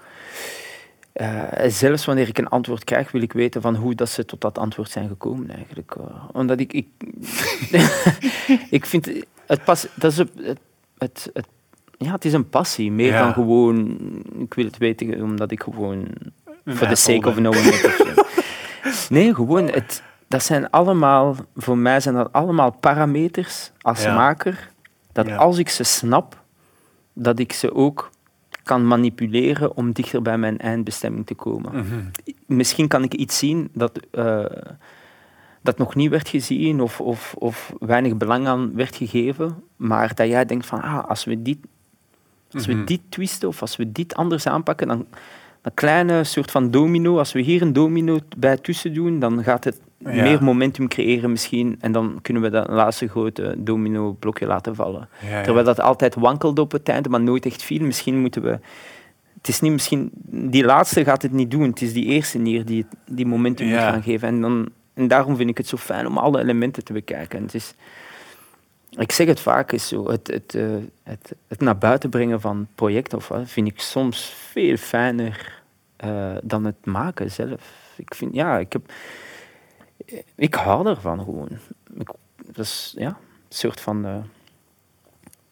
Uh, 1.22 1.44
zelfs 1.68 2.06
wanneer 2.06 2.28
ik 2.28 2.38
een 2.38 2.48
antwoord 2.48 2.84
krijg, 2.84 3.12
wil 3.12 3.22
ik 3.22 3.34
weten 3.34 3.62
van 3.62 3.76
hoe 3.76 3.96
dat 3.96 4.10
ze 4.10 4.26
tot 4.26 4.42
dat 4.42 4.58
antwoord 4.58 4.90
zijn 4.90 5.08
gekomen 5.08 5.50
eigenlijk. 5.56 5.96
Uh, 5.98 6.24
omdat 6.32 6.60
ik... 6.60 6.74
Ik, 6.74 6.88
ik 8.78 8.86
vind... 8.86 9.10
Het 9.46 9.64
pas, 9.64 9.88
dat 9.96 10.12
is 10.12 10.18
het, 10.18 10.30
het, 10.98 11.30
het, 11.34 11.48
ja, 11.98 12.12
het 12.12 12.26
is 12.26 12.34
een 12.34 12.50
passie, 12.50 12.92
meer 12.92 13.12
ja. 13.12 13.24
dan 13.24 13.34
gewoon... 13.34 14.00
Ik 14.40 14.54
wil 14.54 14.66
het 14.66 14.78
weten 14.78 15.22
omdat 15.22 15.52
ik 15.52 15.64
gewoon... 15.64 16.08
For 16.66 16.88
the 16.88 16.96
sake 16.96 17.28
of 17.28 17.36
knowing 17.36 17.66
it. 17.66 19.10
nee, 19.10 19.34
gewoon 19.34 19.70
het 19.70 20.04
dat 20.28 20.44
zijn 20.44 20.70
allemaal, 20.70 21.36
voor 21.56 21.78
mij 21.78 22.00
zijn 22.00 22.16
dat 22.16 22.32
allemaal 22.32 22.72
parameters 22.72 23.72
als 23.82 24.06
maker, 24.06 24.70
dat 25.12 25.32
als 25.32 25.58
ik 25.58 25.70
ze 25.70 25.84
snap, 25.84 26.44
dat 27.14 27.40
ik 27.40 27.54
ze 27.54 27.74
ook 27.74 28.10
kan 28.68 28.88
manipuleren 28.88 29.76
om 29.76 29.92
dichter 29.92 30.22
bij 30.22 30.38
mijn 30.38 30.58
eindbestemming 30.58 31.26
te 31.26 31.36
komen. 31.36 31.76
Mhm. 31.76 32.00
Misschien 32.46 32.88
kan 32.88 33.04
ik 33.04 33.14
iets 33.14 33.38
zien 33.38 33.70
dat, 33.74 34.00
uh, 34.12 34.46
dat 35.62 35.78
nog 35.78 35.96
niet 35.96 36.10
werd 36.10 36.30
gezien 36.30 36.82
of, 36.82 37.02
of, 37.02 37.36
of 37.38 37.74
weinig 37.80 38.18
belang 38.18 38.48
aan 38.48 38.76
werd 38.76 38.96
gegeven, 38.96 39.64
maar 39.76 40.16
dat 40.16 40.28
jij 40.28 40.46
denkt 40.46 40.66
van, 40.66 40.82
ah, 40.82 41.06
als 41.10 41.24
we 41.24 41.42
dit, 41.42 41.58
als 42.52 42.66
we 42.66 42.74
mhm. 42.74 42.86
dit 42.86 43.02
twisten 43.10 43.48
of 43.48 43.62
als 43.62 43.76
we 43.76 43.92
dit 43.92 44.16
anders 44.16 44.48
aanpakken, 44.48 44.88
dan 44.88 45.06
een 45.62 45.74
kleine 45.74 46.24
soort 46.24 46.52
van 46.52 46.72
domino, 46.72 47.18
als 47.18 47.32
we 47.32 47.42
hier 47.42 47.62
een 47.62 47.74
domino 47.74 48.20
bij 48.38 48.58
tussen 48.58 48.94
doen, 48.94 49.20
dan 49.20 49.44
gaat 49.44 49.64
het 49.64 49.82
meer 49.98 50.44
momentum 50.44 50.88
creëren 50.88 51.32
misschien. 51.32 51.78
En 51.80 51.92
dan 51.92 52.20
kunnen 52.22 52.44
we 52.44 52.50
dat 52.50 52.70
laatste 52.70 53.08
grote 53.08 53.56
domino-blokje 53.58 54.46
laten 54.46 54.76
vallen. 54.76 55.10
Terwijl 55.44 55.66
dat 55.66 55.80
altijd 55.80 56.16
wankelde 56.16 56.62
op 56.62 56.72
het 56.72 56.90
einde, 56.90 57.10
maar 57.10 57.22
nooit 57.22 57.46
echt 57.46 57.64
viel. 57.64 57.86
Misschien 57.86 58.20
moeten 58.20 58.42
we... 58.42 58.60
Het 59.38 59.48
is 59.48 59.60
niet 59.60 59.72
misschien... 59.72 60.12
Die 60.30 60.66
laatste 60.66 61.04
gaat 61.04 61.22
het 61.22 61.32
niet 61.32 61.52
doen. 61.52 61.70
Het 61.70 61.82
is 61.82 61.94
die 61.94 62.06
eerste 62.06 62.38
neer 62.38 62.66
die 62.66 62.86
die 63.06 63.26
momentum 63.26 63.68
moet 63.68 63.78
gaan 63.78 64.04
geven. 64.04 64.28
En, 64.28 64.42
dan, 64.42 64.70
en 64.94 65.08
daarom 65.08 65.36
vind 65.36 65.50
ik 65.50 65.58
het 65.58 65.68
zo 65.68 65.78
fijn 65.78 66.08
om 66.08 66.18
alle 66.18 66.40
elementen 66.40 66.84
te 66.84 66.94
bekijken. 66.94 67.42
het 67.42 67.54
is... 67.54 67.74
Ik 68.90 69.12
zeg 69.12 69.28
het 69.28 69.40
vaak, 69.40 69.72
is 69.72 69.88
zo, 69.88 70.10
het, 70.10 70.28
het, 70.28 70.54
uh, 70.54 70.76
het, 71.04 71.36
het, 71.48 71.60
naar 71.60 71.78
buiten 71.78 72.10
brengen 72.10 72.42
van 72.42 72.68
projecten 72.76 73.18
of 73.18 73.28
wat, 73.28 73.42
vind 73.46 73.68
ik 73.68 73.80
soms 73.80 74.34
veel 74.52 74.78
fijner 74.78 75.62
uh, 76.06 76.36
dan 76.44 76.66
het 76.66 76.86
maken 76.86 77.32
zelf. 77.32 77.94
Ik 77.96 78.16
vind, 78.16 78.36
ja, 78.36 78.58
ik 78.58 78.74
heb 78.74 78.92
ik 80.36 80.56
hou 80.56 80.88
ervan 80.88 81.20
gewoon. 81.20 81.50
Ik, 81.98 82.10
dat 82.46 82.66
is 82.66 82.94
ja, 82.98 83.08
een 83.08 83.16
soort 83.50 83.82
van 83.82 84.06
uh, 84.06 84.16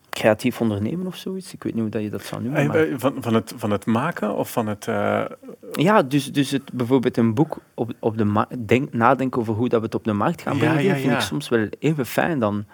creatief 0.09 0.61
ondernemen 0.61 1.07
of 1.07 1.15
zoiets. 1.15 1.53
Ik 1.53 1.63
weet 1.63 1.73
niet 1.73 1.81
hoe 1.81 1.91
dat 1.91 2.01
je 2.01 2.09
dat 2.09 2.23
zou 2.23 2.41
noemen. 2.41 2.67
Maar... 2.67 2.87
Van, 2.95 3.15
van, 3.19 3.33
het, 3.33 3.53
van 3.55 3.71
het 3.71 3.85
maken 3.85 4.35
of 4.35 4.51
van 4.51 4.67
het... 4.67 4.87
Uh... 4.87 5.25
Ja, 5.71 6.03
dus, 6.03 6.33
dus 6.33 6.51
het, 6.51 6.73
bijvoorbeeld 6.73 7.17
een 7.17 7.33
boek 7.33 7.57
op, 7.73 7.93
op 7.99 8.17
de 8.17 8.45
denk, 8.65 8.93
nadenken 8.93 9.41
over 9.41 9.53
hoe 9.53 9.69
dat 9.69 9.79
we 9.79 9.85
het 9.85 9.95
op 9.95 10.03
de 10.03 10.13
markt 10.13 10.41
gaan 10.41 10.57
brengen, 10.57 10.83
ja, 10.83 10.93
ja, 10.93 10.99
vind 10.99 11.13
ik 11.13 11.19
soms 11.19 11.49
wel 11.49 11.67
even 11.79 12.05
fijn 12.05 12.39
dan, 12.39 12.65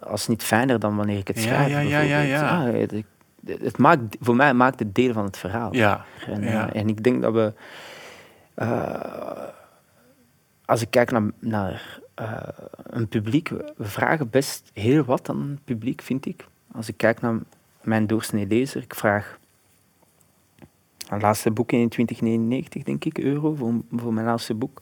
als 0.00 0.28
niet 0.28 0.42
fijner 0.42 0.78
dan 0.78 0.96
wanneer 0.96 1.18
ik 1.18 1.28
het 1.28 1.38
schrijf. 1.38 1.70
Ja, 1.70 1.78
ja, 1.78 2.00
ja, 2.00 2.20
ja. 2.20 2.62
Het, 2.62 3.04
het, 3.46 3.78
maakt, 3.78 4.16
voor 4.20 4.36
mij 4.36 4.54
maakt 4.54 4.78
het 4.78 4.94
deel 4.94 5.12
van 5.12 5.24
het 5.24 5.36
verhaal. 5.36 5.74
Ja. 5.74 6.04
En, 6.26 6.42
uh, 6.42 6.76
en 6.76 6.88
ik 6.88 7.04
denk 7.04 7.22
dat 7.22 7.32
we 7.32 7.52
als 10.64 10.82
ik 10.82 10.90
kijk 10.90 11.10
naar, 11.10 11.30
naar 11.38 12.00
uh, 12.20 12.42
een 12.82 13.08
publiek, 13.08 13.48
we 13.48 13.84
vragen 13.84 14.30
best 14.30 14.70
heel 14.72 15.04
wat 15.04 15.28
aan 15.28 15.48
het 15.50 15.64
publiek, 15.64 16.02
vind 16.02 16.26
ik. 16.26 16.46
Als 16.72 16.88
ik 16.88 16.96
kijk 16.96 17.20
naar 17.20 17.38
mijn 17.82 18.06
doorsnee 18.06 18.46
lezer, 18.46 18.82
ik 18.82 18.94
vraag 18.94 19.38
mijn 21.08 21.20
laatste 21.20 21.50
boek 21.50 21.72
in 21.72 21.88
2099, 21.88 22.82
denk 22.82 23.04
ik, 23.04 23.18
euro 23.18 23.54
voor, 23.54 23.72
voor 23.92 24.12
mijn 24.12 24.26
laatste 24.26 24.54
boek. 24.54 24.80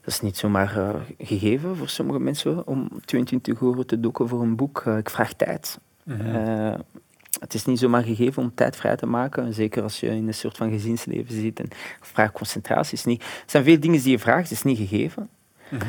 Dat 0.00 0.14
is 0.14 0.20
niet 0.20 0.36
zomaar 0.36 0.76
uh, 0.76 0.94
gegeven 1.18 1.76
voor 1.76 1.88
sommige 1.88 2.20
mensen 2.20 2.66
om 2.66 2.88
22 3.04 3.60
euro 3.60 3.82
te 3.82 4.00
dokken 4.00 4.28
voor 4.28 4.42
een 4.42 4.56
boek. 4.56 4.84
Uh, 4.86 4.96
ik 4.96 5.10
vraag 5.10 5.32
tijd. 5.32 5.78
Mm 6.02 6.20
-hmm 6.20 6.84
het 7.38 7.54
is 7.54 7.64
niet 7.64 7.78
zomaar 7.78 8.02
gegeven 8.02 8.42
om 8.42 8.54
tijd 8.54 8.76
vrij 8.76 8.96
te 8.96 9.06
maken. 9.06 9.54
Zeker 9.54 9.82
als 9.82 10.00
je 10.00 10.06
in 10.06 10.26
een 10.26 10.34
soort 10.34 10.56
van 10.56 10.70
gezinsleven 10.70 11.34
zit 11.34 11.60
en 11.60 11.68
vraagt 12.00 12.32
concentratie. 12.32 12.96
Is 12.96 13.04
niet, 13.04 13.20
er 13.22 13.42
zijn 13.46 13.64
veel 13.64 13.80
dingen 13.80 14.02
die 14.02 14.10
je 14.10 14.18
vraagt, 14.18 14.42
het 14.42 14.50
is 14.50 14.62
niet 14.62 14.78
gegeven. 14.78 15.28
Mhm. 15.70 15.82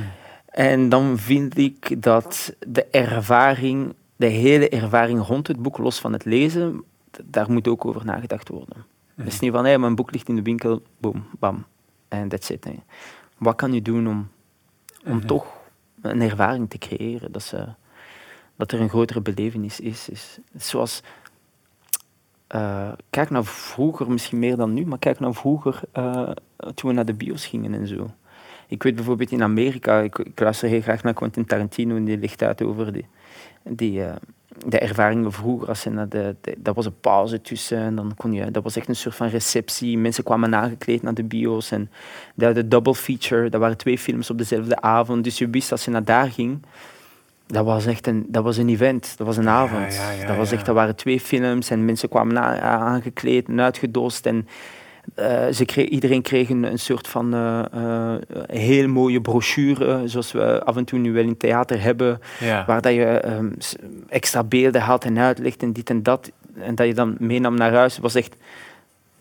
En 0.46 0.90
dan 0.90 1.18
vind 1.18 1.58
ik 1.58 2.02
dat 2.02 2.56
de 2.68 2.86
ervaring, 2.86 3.94
de 4.16 4.26
hele 4.26 4.70
ervaring 4.70 5.26
rond 5.26 5.48
het 5.48 5.62
boek, 5.62 5.78
los 5.78 6.00
van 6.00 6.14
het 6.14 6.26
lezen, 6.26 6.84
daar 7.24 7.52
moet 7.52 7.68
ook 7.68 7.86
over 7.86 8.06
nagedacht 8.06 8.50
worden. 8.50 8.78
Mm 8.78 9.26
Het 9.26 9.34
is 9.34 9.40
niet 9.40 9.52
van, 9.52 9.66
hey, 9.66 9.80
mijn 9.80 9.96
boek 9.96 10.12
ligt 10.12 10.30
in 10.30 10.36
de 10.36 10.42
winkel, 10.42 10.82
boom, 10.98 11.26
bam, 11.40 11.66
en 12.08 12.28
that's 12.28 12.50
it. 12.50 12.68
Wat 13.38 13.56
kan 13.56 13.74
je 13.74 13.82
doen 13.82 14.08
om, 14.08 14.30
om 15.06 15.16
mhm. 15.16 15.28
toch 15.28 15.46
een 16.02 16.22
ervaring 16.22 16.70
te 16.70 16.78
creëren? 16.78 17.32
Dat, 17.32 17.44
ze, 17.44 17.68
dat 18.56 18.72
er 18.72 18.82
een 18.82 18.90
grotere 18.90 19.22
belevenis 19.22 19.80
is. 19.80 20.10
is 20.10 20.40
zoals 20.56 21.02
uh, 22.56 22.92
kijk 23.10 23.30
naar 23.30 23.46
vroeger, 23.46 24.12
misschien 24.12 24.40
meer 24.40 24.56
dan 24.56 24.74
nu, 24.74 24.86
maar 24.86 25.00
kijk 25.00 25.20
naar 25.20 25.34
vroeger 25.34 25.82
uh, 25.94 26.30
toen 26.76 26.90
we 26.90 26.96
naar 26.96 27.06
de 27.06 27.14
bios 27.14 27.46
gingen 27.46 27.74
en 27.74 27.88
zo. 27.88 28.10
Ik 28.68 28.84
weet 28.84 28.96
bijvoorbeeld 28.96 29.32
in 29.32 29.44
Amerika, 29.44 30.00
ik, 30.00 30.18
ik 30.18 30.40
luister 30.40 30.70
heel 30.70 30.82
graag 30.82 31.04
naar 31.04 31.14
Quentin 31.14 31.46
Tarantino 31.46 31.96
en 31.96 32.06
die 32.06 32.18
ligt 32.18 32.44
uit 32.44 32.62
over 32.62 32.94
die, 32.94 33.06
die, 33.64 34.00
uh, 34.00 34.12
de 34.66 34.80
ervaringen 34.80 35.32
vroeger. 35.32 35.68
Als 35.68 35.82
ze 35.82 35.90
naar 35.90 36.10
de, 36.10 36.36
dat 36.58 36.76
was 36.76 36.86
een 36.86 37.00
pauze 37.00 37.42
tussen 37.42 37.78
en 37.78 37.96
dan 37.96 38.14
kon 38.16 38.34
je, 38.34 38.52
dat 38.52 38.64
was 38.64 38.76
echt 38.76 38.88
een 38.88 38.96
soort 38.96 39.16
van 39.16 39.28
receptie. 39.28 39.98
Mensen 39.98 40.24
kwamen 40.24 40.50
nagekleed 40.50 41.02
naar 41.02 41.14
de 41.14 41.24
bios 41.24 41.72
en 41.72 41.92
de, 42.36 42.52
de 42.52 42.68
double 42.68 42.96
feature, 42.96 43.50
dat 43.50 43.62
waren 43.62 43.78
twee 43.78 43.98
films 43.98 44.30
op 44.30 44.38
dezelfde 44.38 44.82
avond. 44.82 45.24
Dus 45.24 45.38
je 45.38 45.50
wist 45.50 45.72
als 45.72 45.86
je 45.86 45.92
naar 45.92 46.04
daar 46.04 46.32
ging, 46.32 46.62
dat 47.52 47.66
was 47.66 47.86
echt 47.86 48.08
een, 48.08 48.26
dat 48.28 48.44
was 48.44 48.58
een 48.58 48.70
event, 48.70 49.14
dat 49.18 49.28
was 49.28 49.38
een 49.38 49.50
avond. 49.50 49.94
Ja, 49.94 50.12
ja, 50.12 50.20
ja, 50.20 50.28
dat, 50.28 50.36
was 50.36 50.52
echt, 50.52 50.66
dat 50.66 50.76
waren 50.76 50.96
twee 50.96 51.20
films 51.20 51.70
en 51.70 51.86
mensen 51.86 52.10
kwamen 52.10 52.62
aangekleed 52.62 53.48
en 53.48 53.62
uitgedost. 53.62 54.26
En 54.26 54.48
uh, 55.16 55.48
ze 55.54 55.66
kreeg, 55.66 55.88
iedereen 55.88 56.22
kreeg 56.22 56.50
een, 56.50 56.64
een 56.64 56.80
soort 56.80 57.08
van 57.08 57.36
uh, 57.36 57.62
uh, 57.76 58.14
heel 58.48 58.88
mooie 58.88 59.22
brochure, 59.22 60.02
zoals 60.06 60.32
we 60.32 60.64
af 60.64 60.76
en 60.76 60.86
toe 60.86 61.00
nu 61.00 61.14
wel 61.14 61.24
in 61.24 61.38
theater 61.38 61.82
hebben, 61.82 62.22
waar 62.66 62.82
dat 62.82 62.94
je 62.94 63.22
um, 63.28 63.58
extra 64.10 64.44
beelden 64.44 64.82
had 64.82 65.06
en 65.06 65.20
uitlegt 65.20 65.62
en 65.62 65.74
dit 65.74 65.90
en 65.90 66.04
dat. 66.04 66.32
En 66.60 66.76
dat 66.76 66.88
je 66.88 66.94
dan 66.94 67.16
meenam 67.20 67.56
naar 67.56 67.74
huis. 67.74 67.94
Het 67.94 68.02
was 68.02 68.16
echt 68.16 68.36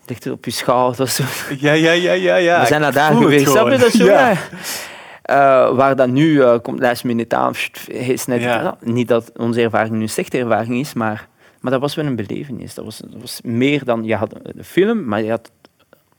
ligt 0.05 0.31
op 0.31 0.45
je 0.45 0.51
schouder. 0.51 1.17
Ja, 1.59 1.73
ja, 1.73 1.91
ja, 1.91 2.13
ja, 2.13 2.35
ja. 2.35 2.59
We 2.59 2.65
zijn 2.65 2.81
naar 2.81 2.93
daar 2.93 3.15
geweest. 3.15 3.49
Snap 3.49 3.71
je 3.71 3.77
dat 3.77 3.91
zo? 3.91 4.05
Waar 5.75 5.95
dat 5.95 6.09
nu 6.09 6.57
komt 6.57 6.79
last 6.79 7.03
minute 7.03 7.35
aan, 7.35 7.53
is 7.87 8.25
net, 8.25 8.41
ja. 8.41 8.77
niet 8.81 9.07
dat 9.07 9.31
onze 9.37 9.61
ervaring 9.61 9.95
nu 9.95 10.01
een 10.01 10.09
slechte 10.09 10.37
ervaring 10.37 10.79
is, 10.79 10.93
maar, 10.93 11.27
maar 11.59 11.71
dat 11.71 11.81
was 11.81 11.95
wel 11.95 12.05
een 12.05 12.15
belevenis. 12.15 12.73
Dat 12.73 12.85
was, 12.85 12.97
dat 12.97 13.21
was 13.21 13.41
meer 13.41 13.85
dan, 13.85 14.03
je 14.03 14.15
had 14.15 14.35
de 14.55 14.63
film, 14.63 15.05
maar 15.05 15.21
je 15.21 15.29
had 15.29 15.51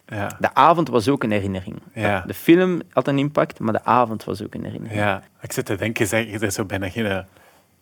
ja. 0.06 0.36
De 0.38 0.54
avond 0.54 0.88
was 0.88 1.08
ook 1.08 1.22
een 1.22 1.30
herinnering. 1.30 1.76
Ja. 1.94 2.24
De 2.26 2.34
film 2.34 2.80
had 2.92 3.08
een 3.08 3.18
impact, 3.18 3.58
maar 3.58 3.72
de 3.72 3.84
avond 3.84 4.24
was 4.24 4.42
ook 4.42 4.54
een 4.54 4.64
herinnering. 4.64 5.00
Ja, 5.00 5.22
ik 5.40 5.52
zit 5.52 5.66
te 5.66 5.76
denken, 5.76 6.06
zeg, 6.06 6.30
je 6.30 6.38
bent 6.38 6.54
zo 6.54 6.64
bijna 6.64 6.88
geen... 6.88 7.24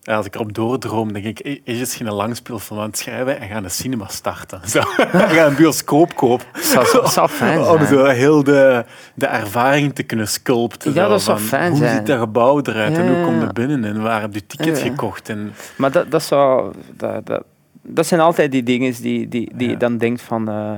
Als 0.03 0.25
ik 0.25 0.35
erop 0.35 0.53
doordroom, 0.53 1.13
denk 1.13 1.25
ik, 1.25 1.59
is 1.63 1.79
het 1.79 1.93
geen 1.93 2.11
langspeelfilm 2.11 2.79
aan 2.79 2.85
het 2.85 2.97
schrijven 2.97 3.39
en 3.39 3.47
gaan 3.47 3.63
de 3.63 3.69
cinema 3.69 4.07
starten. 4.07 4.61
Zo. 4.69 4.79
We 5.11 5.17
gaan 5.17 5.49
een 5.49 5.55
bioscoop 5.55 6.15
kopen. 6.15 6.45
Dat 6.53 7.11
zou, 7.11 7.27
fijn 7.27 7.63
zijn. 7.63 7.79
Om 7.79 7.85
zo 7.85 8.05
heel 8.05 8.43
de, 8.43 8.85
de 9.13 9.25
ervaring 9.25 9.95
te 9.95 10.03
kunnen 10.03 10.27
sculpten. 10.27 10.93
Ja, 10.93 11.07
dat 11.07 11.21
zou 11.21 11.39
fijn 11.39 11.69
hoe 11.69 11.77
zijn. 11.77 11.89
Hoe 11.89 11.99
ziet 11.99 12.07
dat 12.07 12.19
gebouw 12.19 12.61
eruit 12.61 12.97
en 12.97 13.15
hoe 13.15 13.25
komt 13.25 13.41
er 13.41 13.53
binnen 13.53 13.83
en 13.83 14.01
waar 14.01 14.21
heb 14.21 14.33
je 14.33 14.45
ticket 14.45 14.79
gekocht? 14.79 15.29
En... 15.29 15.53
Maar 15.77 15.91
dat, 15.91 16.11
dat 16.11 16.23
zou... 16.23 16.73
Dat, 16.95 17.25
dat, 17.25 17.43
dat 17.81 18.05
zijn 18.05 18.19
altijd 18.19 18.51
die 18.51 18.63
dingen 18.63 18.93
die, 19.01 19.27
die, 19.27 19.51
die 19.55 19.69
je 19.69 19.77
dan 19.77 19.97
denkt 19.97 20.21
van... 20.21 20.49
Uh, 20.49 20.71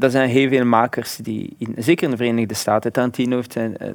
er 0.00 0.10
zijn 0.10 0.28
heel 0.28 0.48
veel 0.48 0.64
makers 0.64 1.16
die, 1.16 1.54
in, 1.58 1.74
zeker 1.78 2.04
in 2.04 2.10
de 2.10 2.16
Verenigde 2.16 2.54
Staten, 2.54 2.92
Tarantino 2.92 3.36
heeft 3.36 3.52
zijn, 3.52 3.76
uh, 3.82 3.88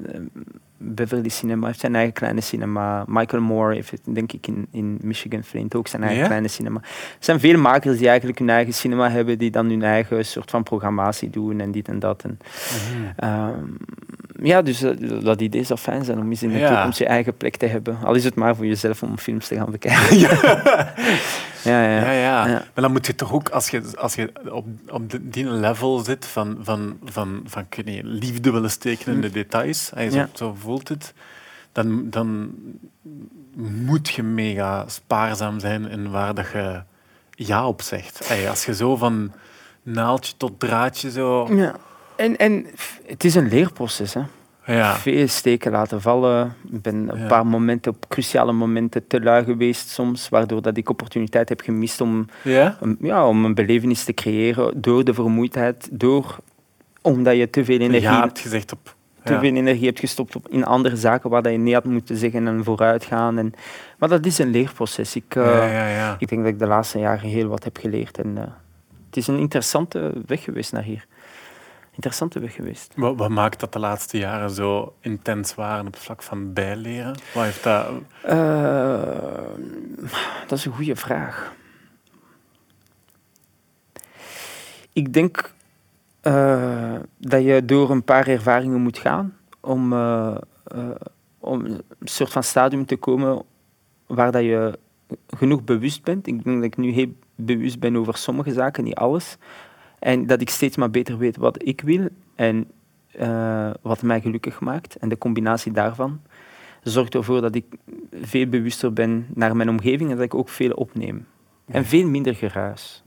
Beverly 0.79 1.29
Cinema 1.29 1.67
heeft 1.67 1.79
zijn 1.79 1.95
eigen 1.95 2.13
kleine 2.13 2.41
cinema. 2.41 3.03
Michael 3.07 3.41
Moore 3.41 3.75
heeft 3.75 3.91
het, 3.91 4.01
denk 4.03 4.31
ik, 4.31 4.47
in, 4.47 4.67
in 4.71 4.99
Michigan 5.01 5.43
Flint 5.43 5.75
ook 5.75 5.87
zijn 5.87 6.03
eigen 6.03 6.25
kleine 6.25 6.47
cinema. 6.47 6.79
Er 6.83 7.17
zijn 7.19 7.39
veel 7.39 7.57
makers 7.57 7.97
die 7.97 8.07
eigenlijk 8.07 8.39
hun 8.39 8.49
eigen 8.49 8.73
cinema 8.73 9.09
hebben, 9.09 9.37
die 9.37 9.51
dan 9.51 9.69
hun 9.69 9.83
eigen 9.83 10.25
soort 10.25 10.49
van 10.49 10.63
programmatie 10.63 11.29
doen 11.29 11.59
en 11.59 11.71
dit 11.71 11.87
en 11.87 11.99
dat. 11.99 12.23
En, 12.23 12.39
mm 13.19 13.77
ja, 14.43 14.61
dus 14.61 14.83
uh, 14.83 14.91
dat 15.23 15.41
idee 15.41 15.63
zou 15.63 15.79
fijn 15.79 16.05
zijn 16.05 16.19
om 16.19 16.29
eens 16.29 16.43
in 16.43 16.49
de 16.49 16.57
ja. 16.57 16.73
toekomst 16.73 16.99
je 16.99 17.05
eigen 17.05 17.37
plek 17.37 17.55
te 17.55 17.65
hebben. 17.65 17.97
Al 18.03 18.15
is 18.15 18.23
het 18.23 18.35
maar 18.35 18.55
voor 18.55 18.65
jezelf 18.65 19.03
om 19.03 19.17
films 19.17 19.47
te 19.47 19.55
gaan 19.55 19.71
bekijken. 19.71 20.29
ja. 21.63 21.83
ja, 21.83 22.11
ja, 22.11 22.45
ja, 22.45 22.45
Maar 22.45 22.83
dan 22.83 22.91
moet 22.91 23.05
je 23.05 23.15
toch 23.15 23.33
ook, 23.33 23.49
als 23.49 23.69
je, 23.69 23.83
als 23.97 24.15
je 24.15 24.31
op, 24.51 24.65
op 24.87 25.19
die 25.21 25.49
level 25.49 25.99
zit 25.99 26.25
van, 26.25 26.57
van, 26.61 26.99
van, 27.03 27.43
van, 27.45 27.67
liefde 28.01 28.51
willen 28.51 28.71
steken 28.71 29.13
in 29.13 29.21
de 29.21 29.29
details, 29.29 29.91
als 29.95 30.13
je 30.13 30.27
zo 30.33 30.55
voelt 30.59 30.87
het, 30.87 31.13
dan, 31.71 32.09
dan 32.09 32.51
moet 33.85 34.09
je 34.09 34.23
mega 34.23 34.85
spaarzaam 34.87 35.59
zijn 35.59 35.89
in 35.89 36.11
waar 36.11 36.33
dat 36.33 36.51
je 36.53 36.81
ja 37.29 37.67
op 37.67 37.81
zegt. 37.81 38.31
als 38.49 38.65
je 38.65 38.75
zo 38.75 38.95
van 38.95 39.31
naaldje 39.83 40.33
tot 40.37 40.59
draadje 40.59 41.11
zo... 41.11 41.55
Ja 41.55 41.75
en, 42.19 42.37
en 42.37 42.65
het 43.05 43.23
is 43.23 43.35
een 43.35 43.47
leerproces. 43.47 44.13
Hè. 44.13 44.21
Ja. 44.75 44.95
Veel 44.95 45.27
steken 45.27 45.71
laten 45.71 46.01
vallen. 46.01 46.55
Ik 46.71 46.81
ben 46.81 47.09
een 47.09 47.27
paar 47.27 47.45
momenten, 47.45 47.91
op 47.91 48.07
cruciale 48.07 48.51
momenten, 48.51 49.07
te 49.07 49.21
lui 49.21 49.43
geweest 49.43 49.89
soms, 49.89 50.29
waardoor 50.29 50.61
dat 50.61 50.77
ik 50.77 50.89
opportuniteit 50.89 51.49
heb 51.49 51.61
gemist 51.61 52.01
om, 52.01 52.25
ja? 52.99 53.27
Om 53.27 53.45
een 53.45 53.53
belevenis 53.53 54.03
te 54.03 54.13
creëren 54.13 54.81
door 54.81 55.03
de 55.03 55.13
vermoeidheid, 55.13 55.89
door, 55.91 56.37
omdat 57.01 57.35
je 57.35 57.49
te 57.49 57.65
veel 57.65 57.79
energie, 57.79 58.09
ja, 58.09 58.21
hebt 58.21 58.39
gezegd 58.39 58.71
op, 58.71 58.95
te 59.23 59.39
veel 59.39 59.55
energie 59.55 59.85
hebt 59.85 59.99
gestopt 59.99 60.35
op, 60.35 60.47
in 60.49 60.65
andere 60.65 60.95
zaken 60.95 61.29
waar 61.29 61.41
dat 61.41 61.51
je 61.51 61.57
nee 61.57 61.73
had 61.73 61.85
moeten 61.85 62.17
zeggen 62.17 62.47
en 62.47 62.63
vooruit 62.63 63.05
gaan. 63.05 63.37
En, 63.37 63.53
maar 63.97 64.09
dat 64.09 64.25
is 64.25 64.37
een 64.37 64.51
leerproces. 64.51 65.15
Ik, 65.15 65.35
uh, 65.35 66.13
ik 66.17 66.27
denk 66.27 66.41
dat 66.41 66.51
ik 66.51 66.59
de 66.59 66.67
laatste 66.67 66.99
jaren 66.99 67.29
heel 67.29 67.47
wat 67.47 67.63
heb 67.63 67.77
geleerd. 67.77 68.17
En, 68.17 68.35
uh, 68.37 68.43
het 69.05 69.17
is 69.17 69.27
een 69.27 69.39
interessante 69.39 70.11
weg 70.25 70.43
geweest 70.43 70.71
naar 70.71 70.83
hier 70.83 71.05
interessante 71.99 72.39
weg 72.39 72.53
geweest. 72.53 72.93
Wat, 72.95 73.17
wat, 73.17 73.29
maakt 73.29 73.59
dat 73.59 73.73
de 73.73 73.79
laatste 73.79 74.17
jaren 74.17 74.49
zo 74.49 74.93
intens 74.99 75.55
waren 75.55 75.87
op 75.87 75.93
het 75.93 76.03
vlak 76.03 76.23
van 76.23 76.53
bijleren? 76.53 77.15
Wat 77.33 77.43
heeft 77.43 77.63
dat... 77.63 77.87
Uh, 78.25 79.01
dat 80.47 80.57
is 80.57 80.65
een 80.65 80.71
goede 80.71 80.95
vraag. 80.95 81.53
Ik 84.93 85.13
denk 85.13 85.53
uh, 86.23 86.95
dat 87.17 87.43
je 87.43 87.65
door 87.65 87.89
een 87.89 88.03
paar 88.03 88.27
ervaringen 88.27 88.81
moet 88.81 88.97
gaan 88.97 89.37
om, 89.59 89.93
uh, 89.93 90.37
om 91.39 91.65
een 91.65 91.81
soort 91.99 92.31
van 92.31 92.43
stadium 92.43 92.85
te 92.85 92.97
komen 92.97 93.43
waar 94.07 94.31
dat 94.31 94.43
je 94.43 94.79
genoeg 95.27 95.63
bewust 95.63 96.03
bent. 96.03 96.27
Ik 96.27 96.43
denk 96.43 96.55
dat 96.55 96.65
ik 96.65 96.77
nu 96.77 96.91
heel 96.91 97.13
bewust 97.35 97.79
ben 97.79 97.95
over 97.97 98.17
sommige 98.17 98.53
zaken, 98.53 98.83
niet 98.83 98.95
alles. 98.95 99.37
En 99.99 100.27
dat 100.27 100.41
ik 100.41 100.49
steeds 100.49 100.77
maar 100.77 100.89
beter 100.89 101.17
weet 101.17 101.37
wat 101.37 101.65
ik 101.67 101.81
wil 101.81 102.07
en 102.35 102.67
uh, 103.19 103.69
wat 103.81 104.01
mij 104.01 104.21
gelukkig 104.21 104.59
maakt. 104.59 104.95
En 104.95 105.09
de 105.09 105.17
combinatie 105.17 105.71
daarvan 105.71 106.21
zorgt 106.83 107.15
ervoor 107.15 107.41
dat 107.41 107.55
ik 107.55 107.65
veel 108.21 108.47
bewuster 108.47 108.93
ben 108.93 109.27
naar 109.33 109.55
mijn 109.55 109.69
omgeving 109.69 110.09
en 110.09 110.15
dat 110.15 110.25
ik 110.25 110.35
ook 110.35 110.49
veel 110.49 110.71
opneem. 110.71 111.25
En 111.65 111.85
veel 111.85 112.07
minder 112.07 112.35
geruis. 112.35 113.03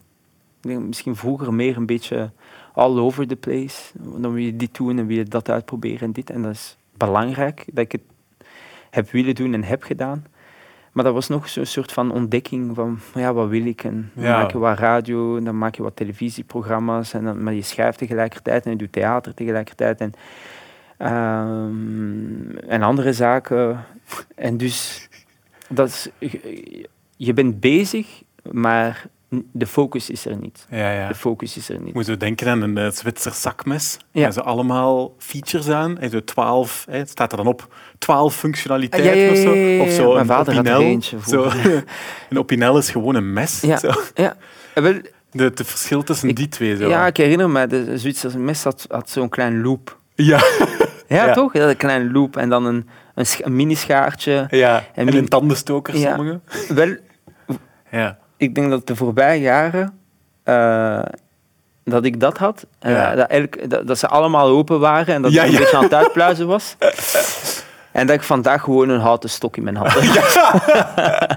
Misschien 0.63 1.17
vroeger 1.17 1.55
meer 1.55 1.77
een 1.77 1.87
beetje 1.87 2.31
all 2.73 2.99
over 2.99 3.27
the 3.27 3.37
place. 3.37 3.93
Dan 3.99 4.33
wil 4.33 4.45
je 4.45 4.57
dit 4.57 4.75
doen 4.75 4.99
en 4.99 5.07
wil 5.07 5.17
je 5.17 5.25
dat 5.25 5.51
uitproberen 5.51 6.01
en 6.01 6.13
dit. 6.13 6.31
En 6.31 6.43
dat 6.43 6.53
is 6.53 6.77
belangrijk 6.97 7.65
dat 7.73 7.85
ik 7.85 7.93
het 7.93 8.03
heb 8.91 9.11
willen 9.11 9.35
doen 9.35 9.55
en 9.55 9.65
heb 9.65 9.83
gedaan. 9.83 10.25
Maar 10.93 11.05
dat 11.05 11.15
was 11.15 11.29
nog 11.29 11.49
zo'n 11.49 11.67
soort 11.67 11.93
van 11.93 12.13
ontdekking 12.13 12.75
van, 12.75 12.99
ja, 13.15 13.33
wat 13.33 13.49
wil 13.49 13.67
ik? 13.67 13.85
En 13.85 14.11
dan 14.15 14.25
maak 14.25 14.53
je 14.53 14.59
wat 14.59 14.79
radio, 14.79 15.37
en 15.37 15.45
dan 15.45 15.59
maak 15.59 15.75
je 15.75 15.83
wat 15.83 15.97
televisieprogramma's, 15.97 17.13
en 17.13 17.25
dan, 17.25 17.43
maar 17.43 17.55
je 17.55 17.63
schrijft 17.63 17.99
tegelijkertijd 17.99 18.65
en 18.65 18.71
je 18.71 18.77
doet 18.77 18.93
theater 18.93 19.35
tegelijkertijd 19.35 20.01
en, 20.01 20.13
um, 21.13 22.57
en 22.57 22.83
andere 22.83 23.13
zaken. 23.13 23.85
En 24.35 24.57
dus, 24.57 25.09
dat 25.69 25.89
is, 25.89 26.09
je 27.17 27.33
bent 27.33 27.61
bezig, 27.61 28.23
maar 28.51 29.07
de 29.53 29.67
focus 29.67 30.11
is 30.11 30.27
er 30.27 30.37
niet. 30.37 30.67
Ja, 30.71 30.93
ja. 30.93 31.09
De 31.09 31.15
focus 31.15 31.57
is 31.57 31.69
er 31.69 31.81
niet. 31.81 31.95
Moet 31.95 32.07
je 32.07 32.17
denken 32.17 32.49
aan 32.49 32.63
een 32.63 32.79
uh, 32.79 32.91
Zwitser 32.91 33.33
zakmes. 33.33 33.97
Ja. 34.11 34.31
Ze 34.31 34.43
allemaal 34.43 35.15
features 35.19 35.69
aan. 35.69 35.99
En 35.99 36.11
zo 36.11 36.25
12, 36.25 36.87
hè, 36.91 37.07
staat 37.07 37.31
er 37.31 37.37
dan 37.37 37.47
op, 37.47 37.75
12 37.99 38.35
functionaliteiten 38.35 39.31
of 39.31 39.37
zo. 39.37 39.83
Of 39.83 39.91
zo 39.91 40.15
Mijn 40.15 40.27
vader 40.27 40.55
had 40.55 40.67
er 40.67 40.81
eentje. 40.81 41.19
Zo. 41.27 41.51
een 42.31 42.39
opinel 42.39 42.79
is 42.79 42.91
gewoon 42.91 43.15
een 43.15 43.33
mes. 43.33 43.61
Ja. 43.61 43.79
Zo. 43.79 43.91
ja. 44.15 44.37
Wel, 44.75 44.95
de, 45.31 45.51
de 45.51 45.65
verschil 45.65 46.03
tussen 46.03 46.35
die 46.35 46.49
twee. 46.49 46.77
Zo. 46.77 46.89
Ja, 46.89 47.07
ik 47.07 47.17
herinner 47.17 47.51
me, 47.51 47.67
de 47.67 47.99
Zwitserse 47.99 48.39
mes 48.39 48.65
had, 48.65 48.87
had 48.89 49.11
zo'n 49.11 49.29
klein 49.29 49.63
loop. 49.63 49.99
Ja. 50.15 50.41
ja, 51.09 51.33
toch? 51.35 51.53
Dat 51.53 51.69
een 51.69 51.77
klein 51.77 52.13
loop 52.13 52.37
en 52.37 52.49
dan 52.49 52.67
een, 52.67 52.89
een, 53.15 53.27
een 53.41 53.57
mini-schaartje. 53.57 54.47
Ja, 54.51 54.85
en, 54.95 55.17
een 55.17 55.29
tandenstoker, 55.29 55.97
sommige. 55.97 56.41
Wel, 56.69 56.97
ja 57.91 58.21
ik 58.43 58.55
denk 58.55 58.71
dat 58.71 58.87
de 58.87 58.97
voorbije 58.97 59.41
jaren 59.41 59.99
uh, 60.45 61.03
dat 61.85 62.05
ik 62.05 62.21
dat 62.21 62.39
had. 62.39 62.67
Uh, 62.87 63.15
dat, 63.15 63.29
elk, 63.29 63.71
dat, 63.71 63.87
dat, 63.87 63.99
ze 63.99 64.09
allemaal 64.09 64.49
open 64.49 64.81
waren 64.81 65.15
en 65.15 65.23
dat 65.23 65.33
ja, 65.33 65.43
ik 65.43 65.53
een 65.53 65.59
beetje 65.59 65.77
aan 65.77 65.83
het 65.83 65.95
uitpluizen 65.95 66.47
was. 66.47 66.77
en 67.93 68.07
dat 68.07 68.17
ik 68.17 68.23
vandaag 68.23 68.63
gewoon 68.63 68.89
een 68.89 69.01
houten 69.01 69.31
stok 69.31 69.57
in 69.57 69.63
mijn 69.63 69.77
hand 69.77 69.93
heb. 69.95 70.11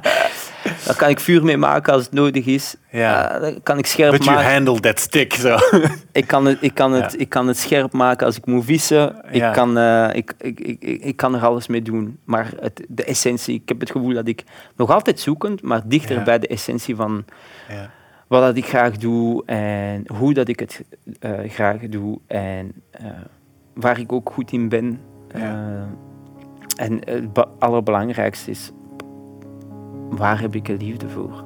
Daar 0.86 0.96
kan 0.96 1.10
ik 1.10 1.20
vuur 1.20 1.44
mee 1.44 1.58
maken 1.58 1.94
als 1.94 2.04
het 2.04 2.14
nodig 2.14 2.46
is. 2.46 2.76
Ja. 2.92 3.42
Uh, 3.42 3.56
kan 3.64 3.78
ik 3.78 3.86
scherp 3.86 4.12
But 4.12 4.26
maken. 4.26 4.42
you 4.42 4.54
handle 4.54 4.80
that 4.80 5.00
stick, 5.00 5.34
zo. 5.34 5.58
ik, 6.12 6.28
kan 6.28 6.46
het, 6.46 6.58
ik, 6.62 6.74
kan 6.74 6.92
het, 6.92 7.20
ik 7.20 7.30
kan 7.30 7.48
het 7.48 7.58
scherp 7.58 7.94
maken 7.94 8.26
als 8.26 8.38
ik 8.38 8.46
moet 8.46 8.66
vissen. 8.66 9.16
Ik, 9.32 9.52
kan, 9.54 9.78
uh, 9.78 10.10
ik, 10.14 10.34
ik, 10.38 10.60
ik, 10.60 10.82
ik, 10.82 11.16
kan 11.16 11.36
er 11.36 11.46
alles 11.46 11.68
mee 11.68 11.82
doen. 11.82 12.20
Maar 12.24 12.52
het, 12.60 12.86
de 12.88 13.04
essentie, 13.04 13.56
ik 13.56 13.70
heb 13.70 13.80
het 13.80 13.92
gevoel 13.92 14.14
dat 14.14 14.28
ik 14.28 14.44
nog 14.76 14.92
altijd 14.92 15.20
zoekend, 15.20 15.62
maar 15.62 15.82
dichter 15.86 16.24
bij 16.24 16.40
de 16.40 16.48
essentie 16.48 16.96
van 16.96 17.26
wat 18.28 18.42
dat 18.42 18.56
ik 18.56 18.66
graag 18.66 18.98
doe 18.98 19.46
en 19.46 20.04
hoe 20.18 20.34
dat 20.34 20.48
ik 20.48 20.60
het 20.60 20.84
uh, 21.20 21.50
graag 21.50 21.78
doe 21.78 22.20
en 22.28 22.74
waar 23.74 24.00
ik 24.00 24.12
ook 24.12 24.30
goed 24.34 24.52
in 24.52 24.70
ben. 24.70 25.00
en 26.76 27.00
het 27.06 27.46
allerbelangrijkste 27.60 28.52
is 28.52 28.72
waar 30.16 30.42
heb 30.42 30.56
ik 30.56 30.68
een 30.68 30.78
liefde 30.78 31.10
voor? 31.10 31.44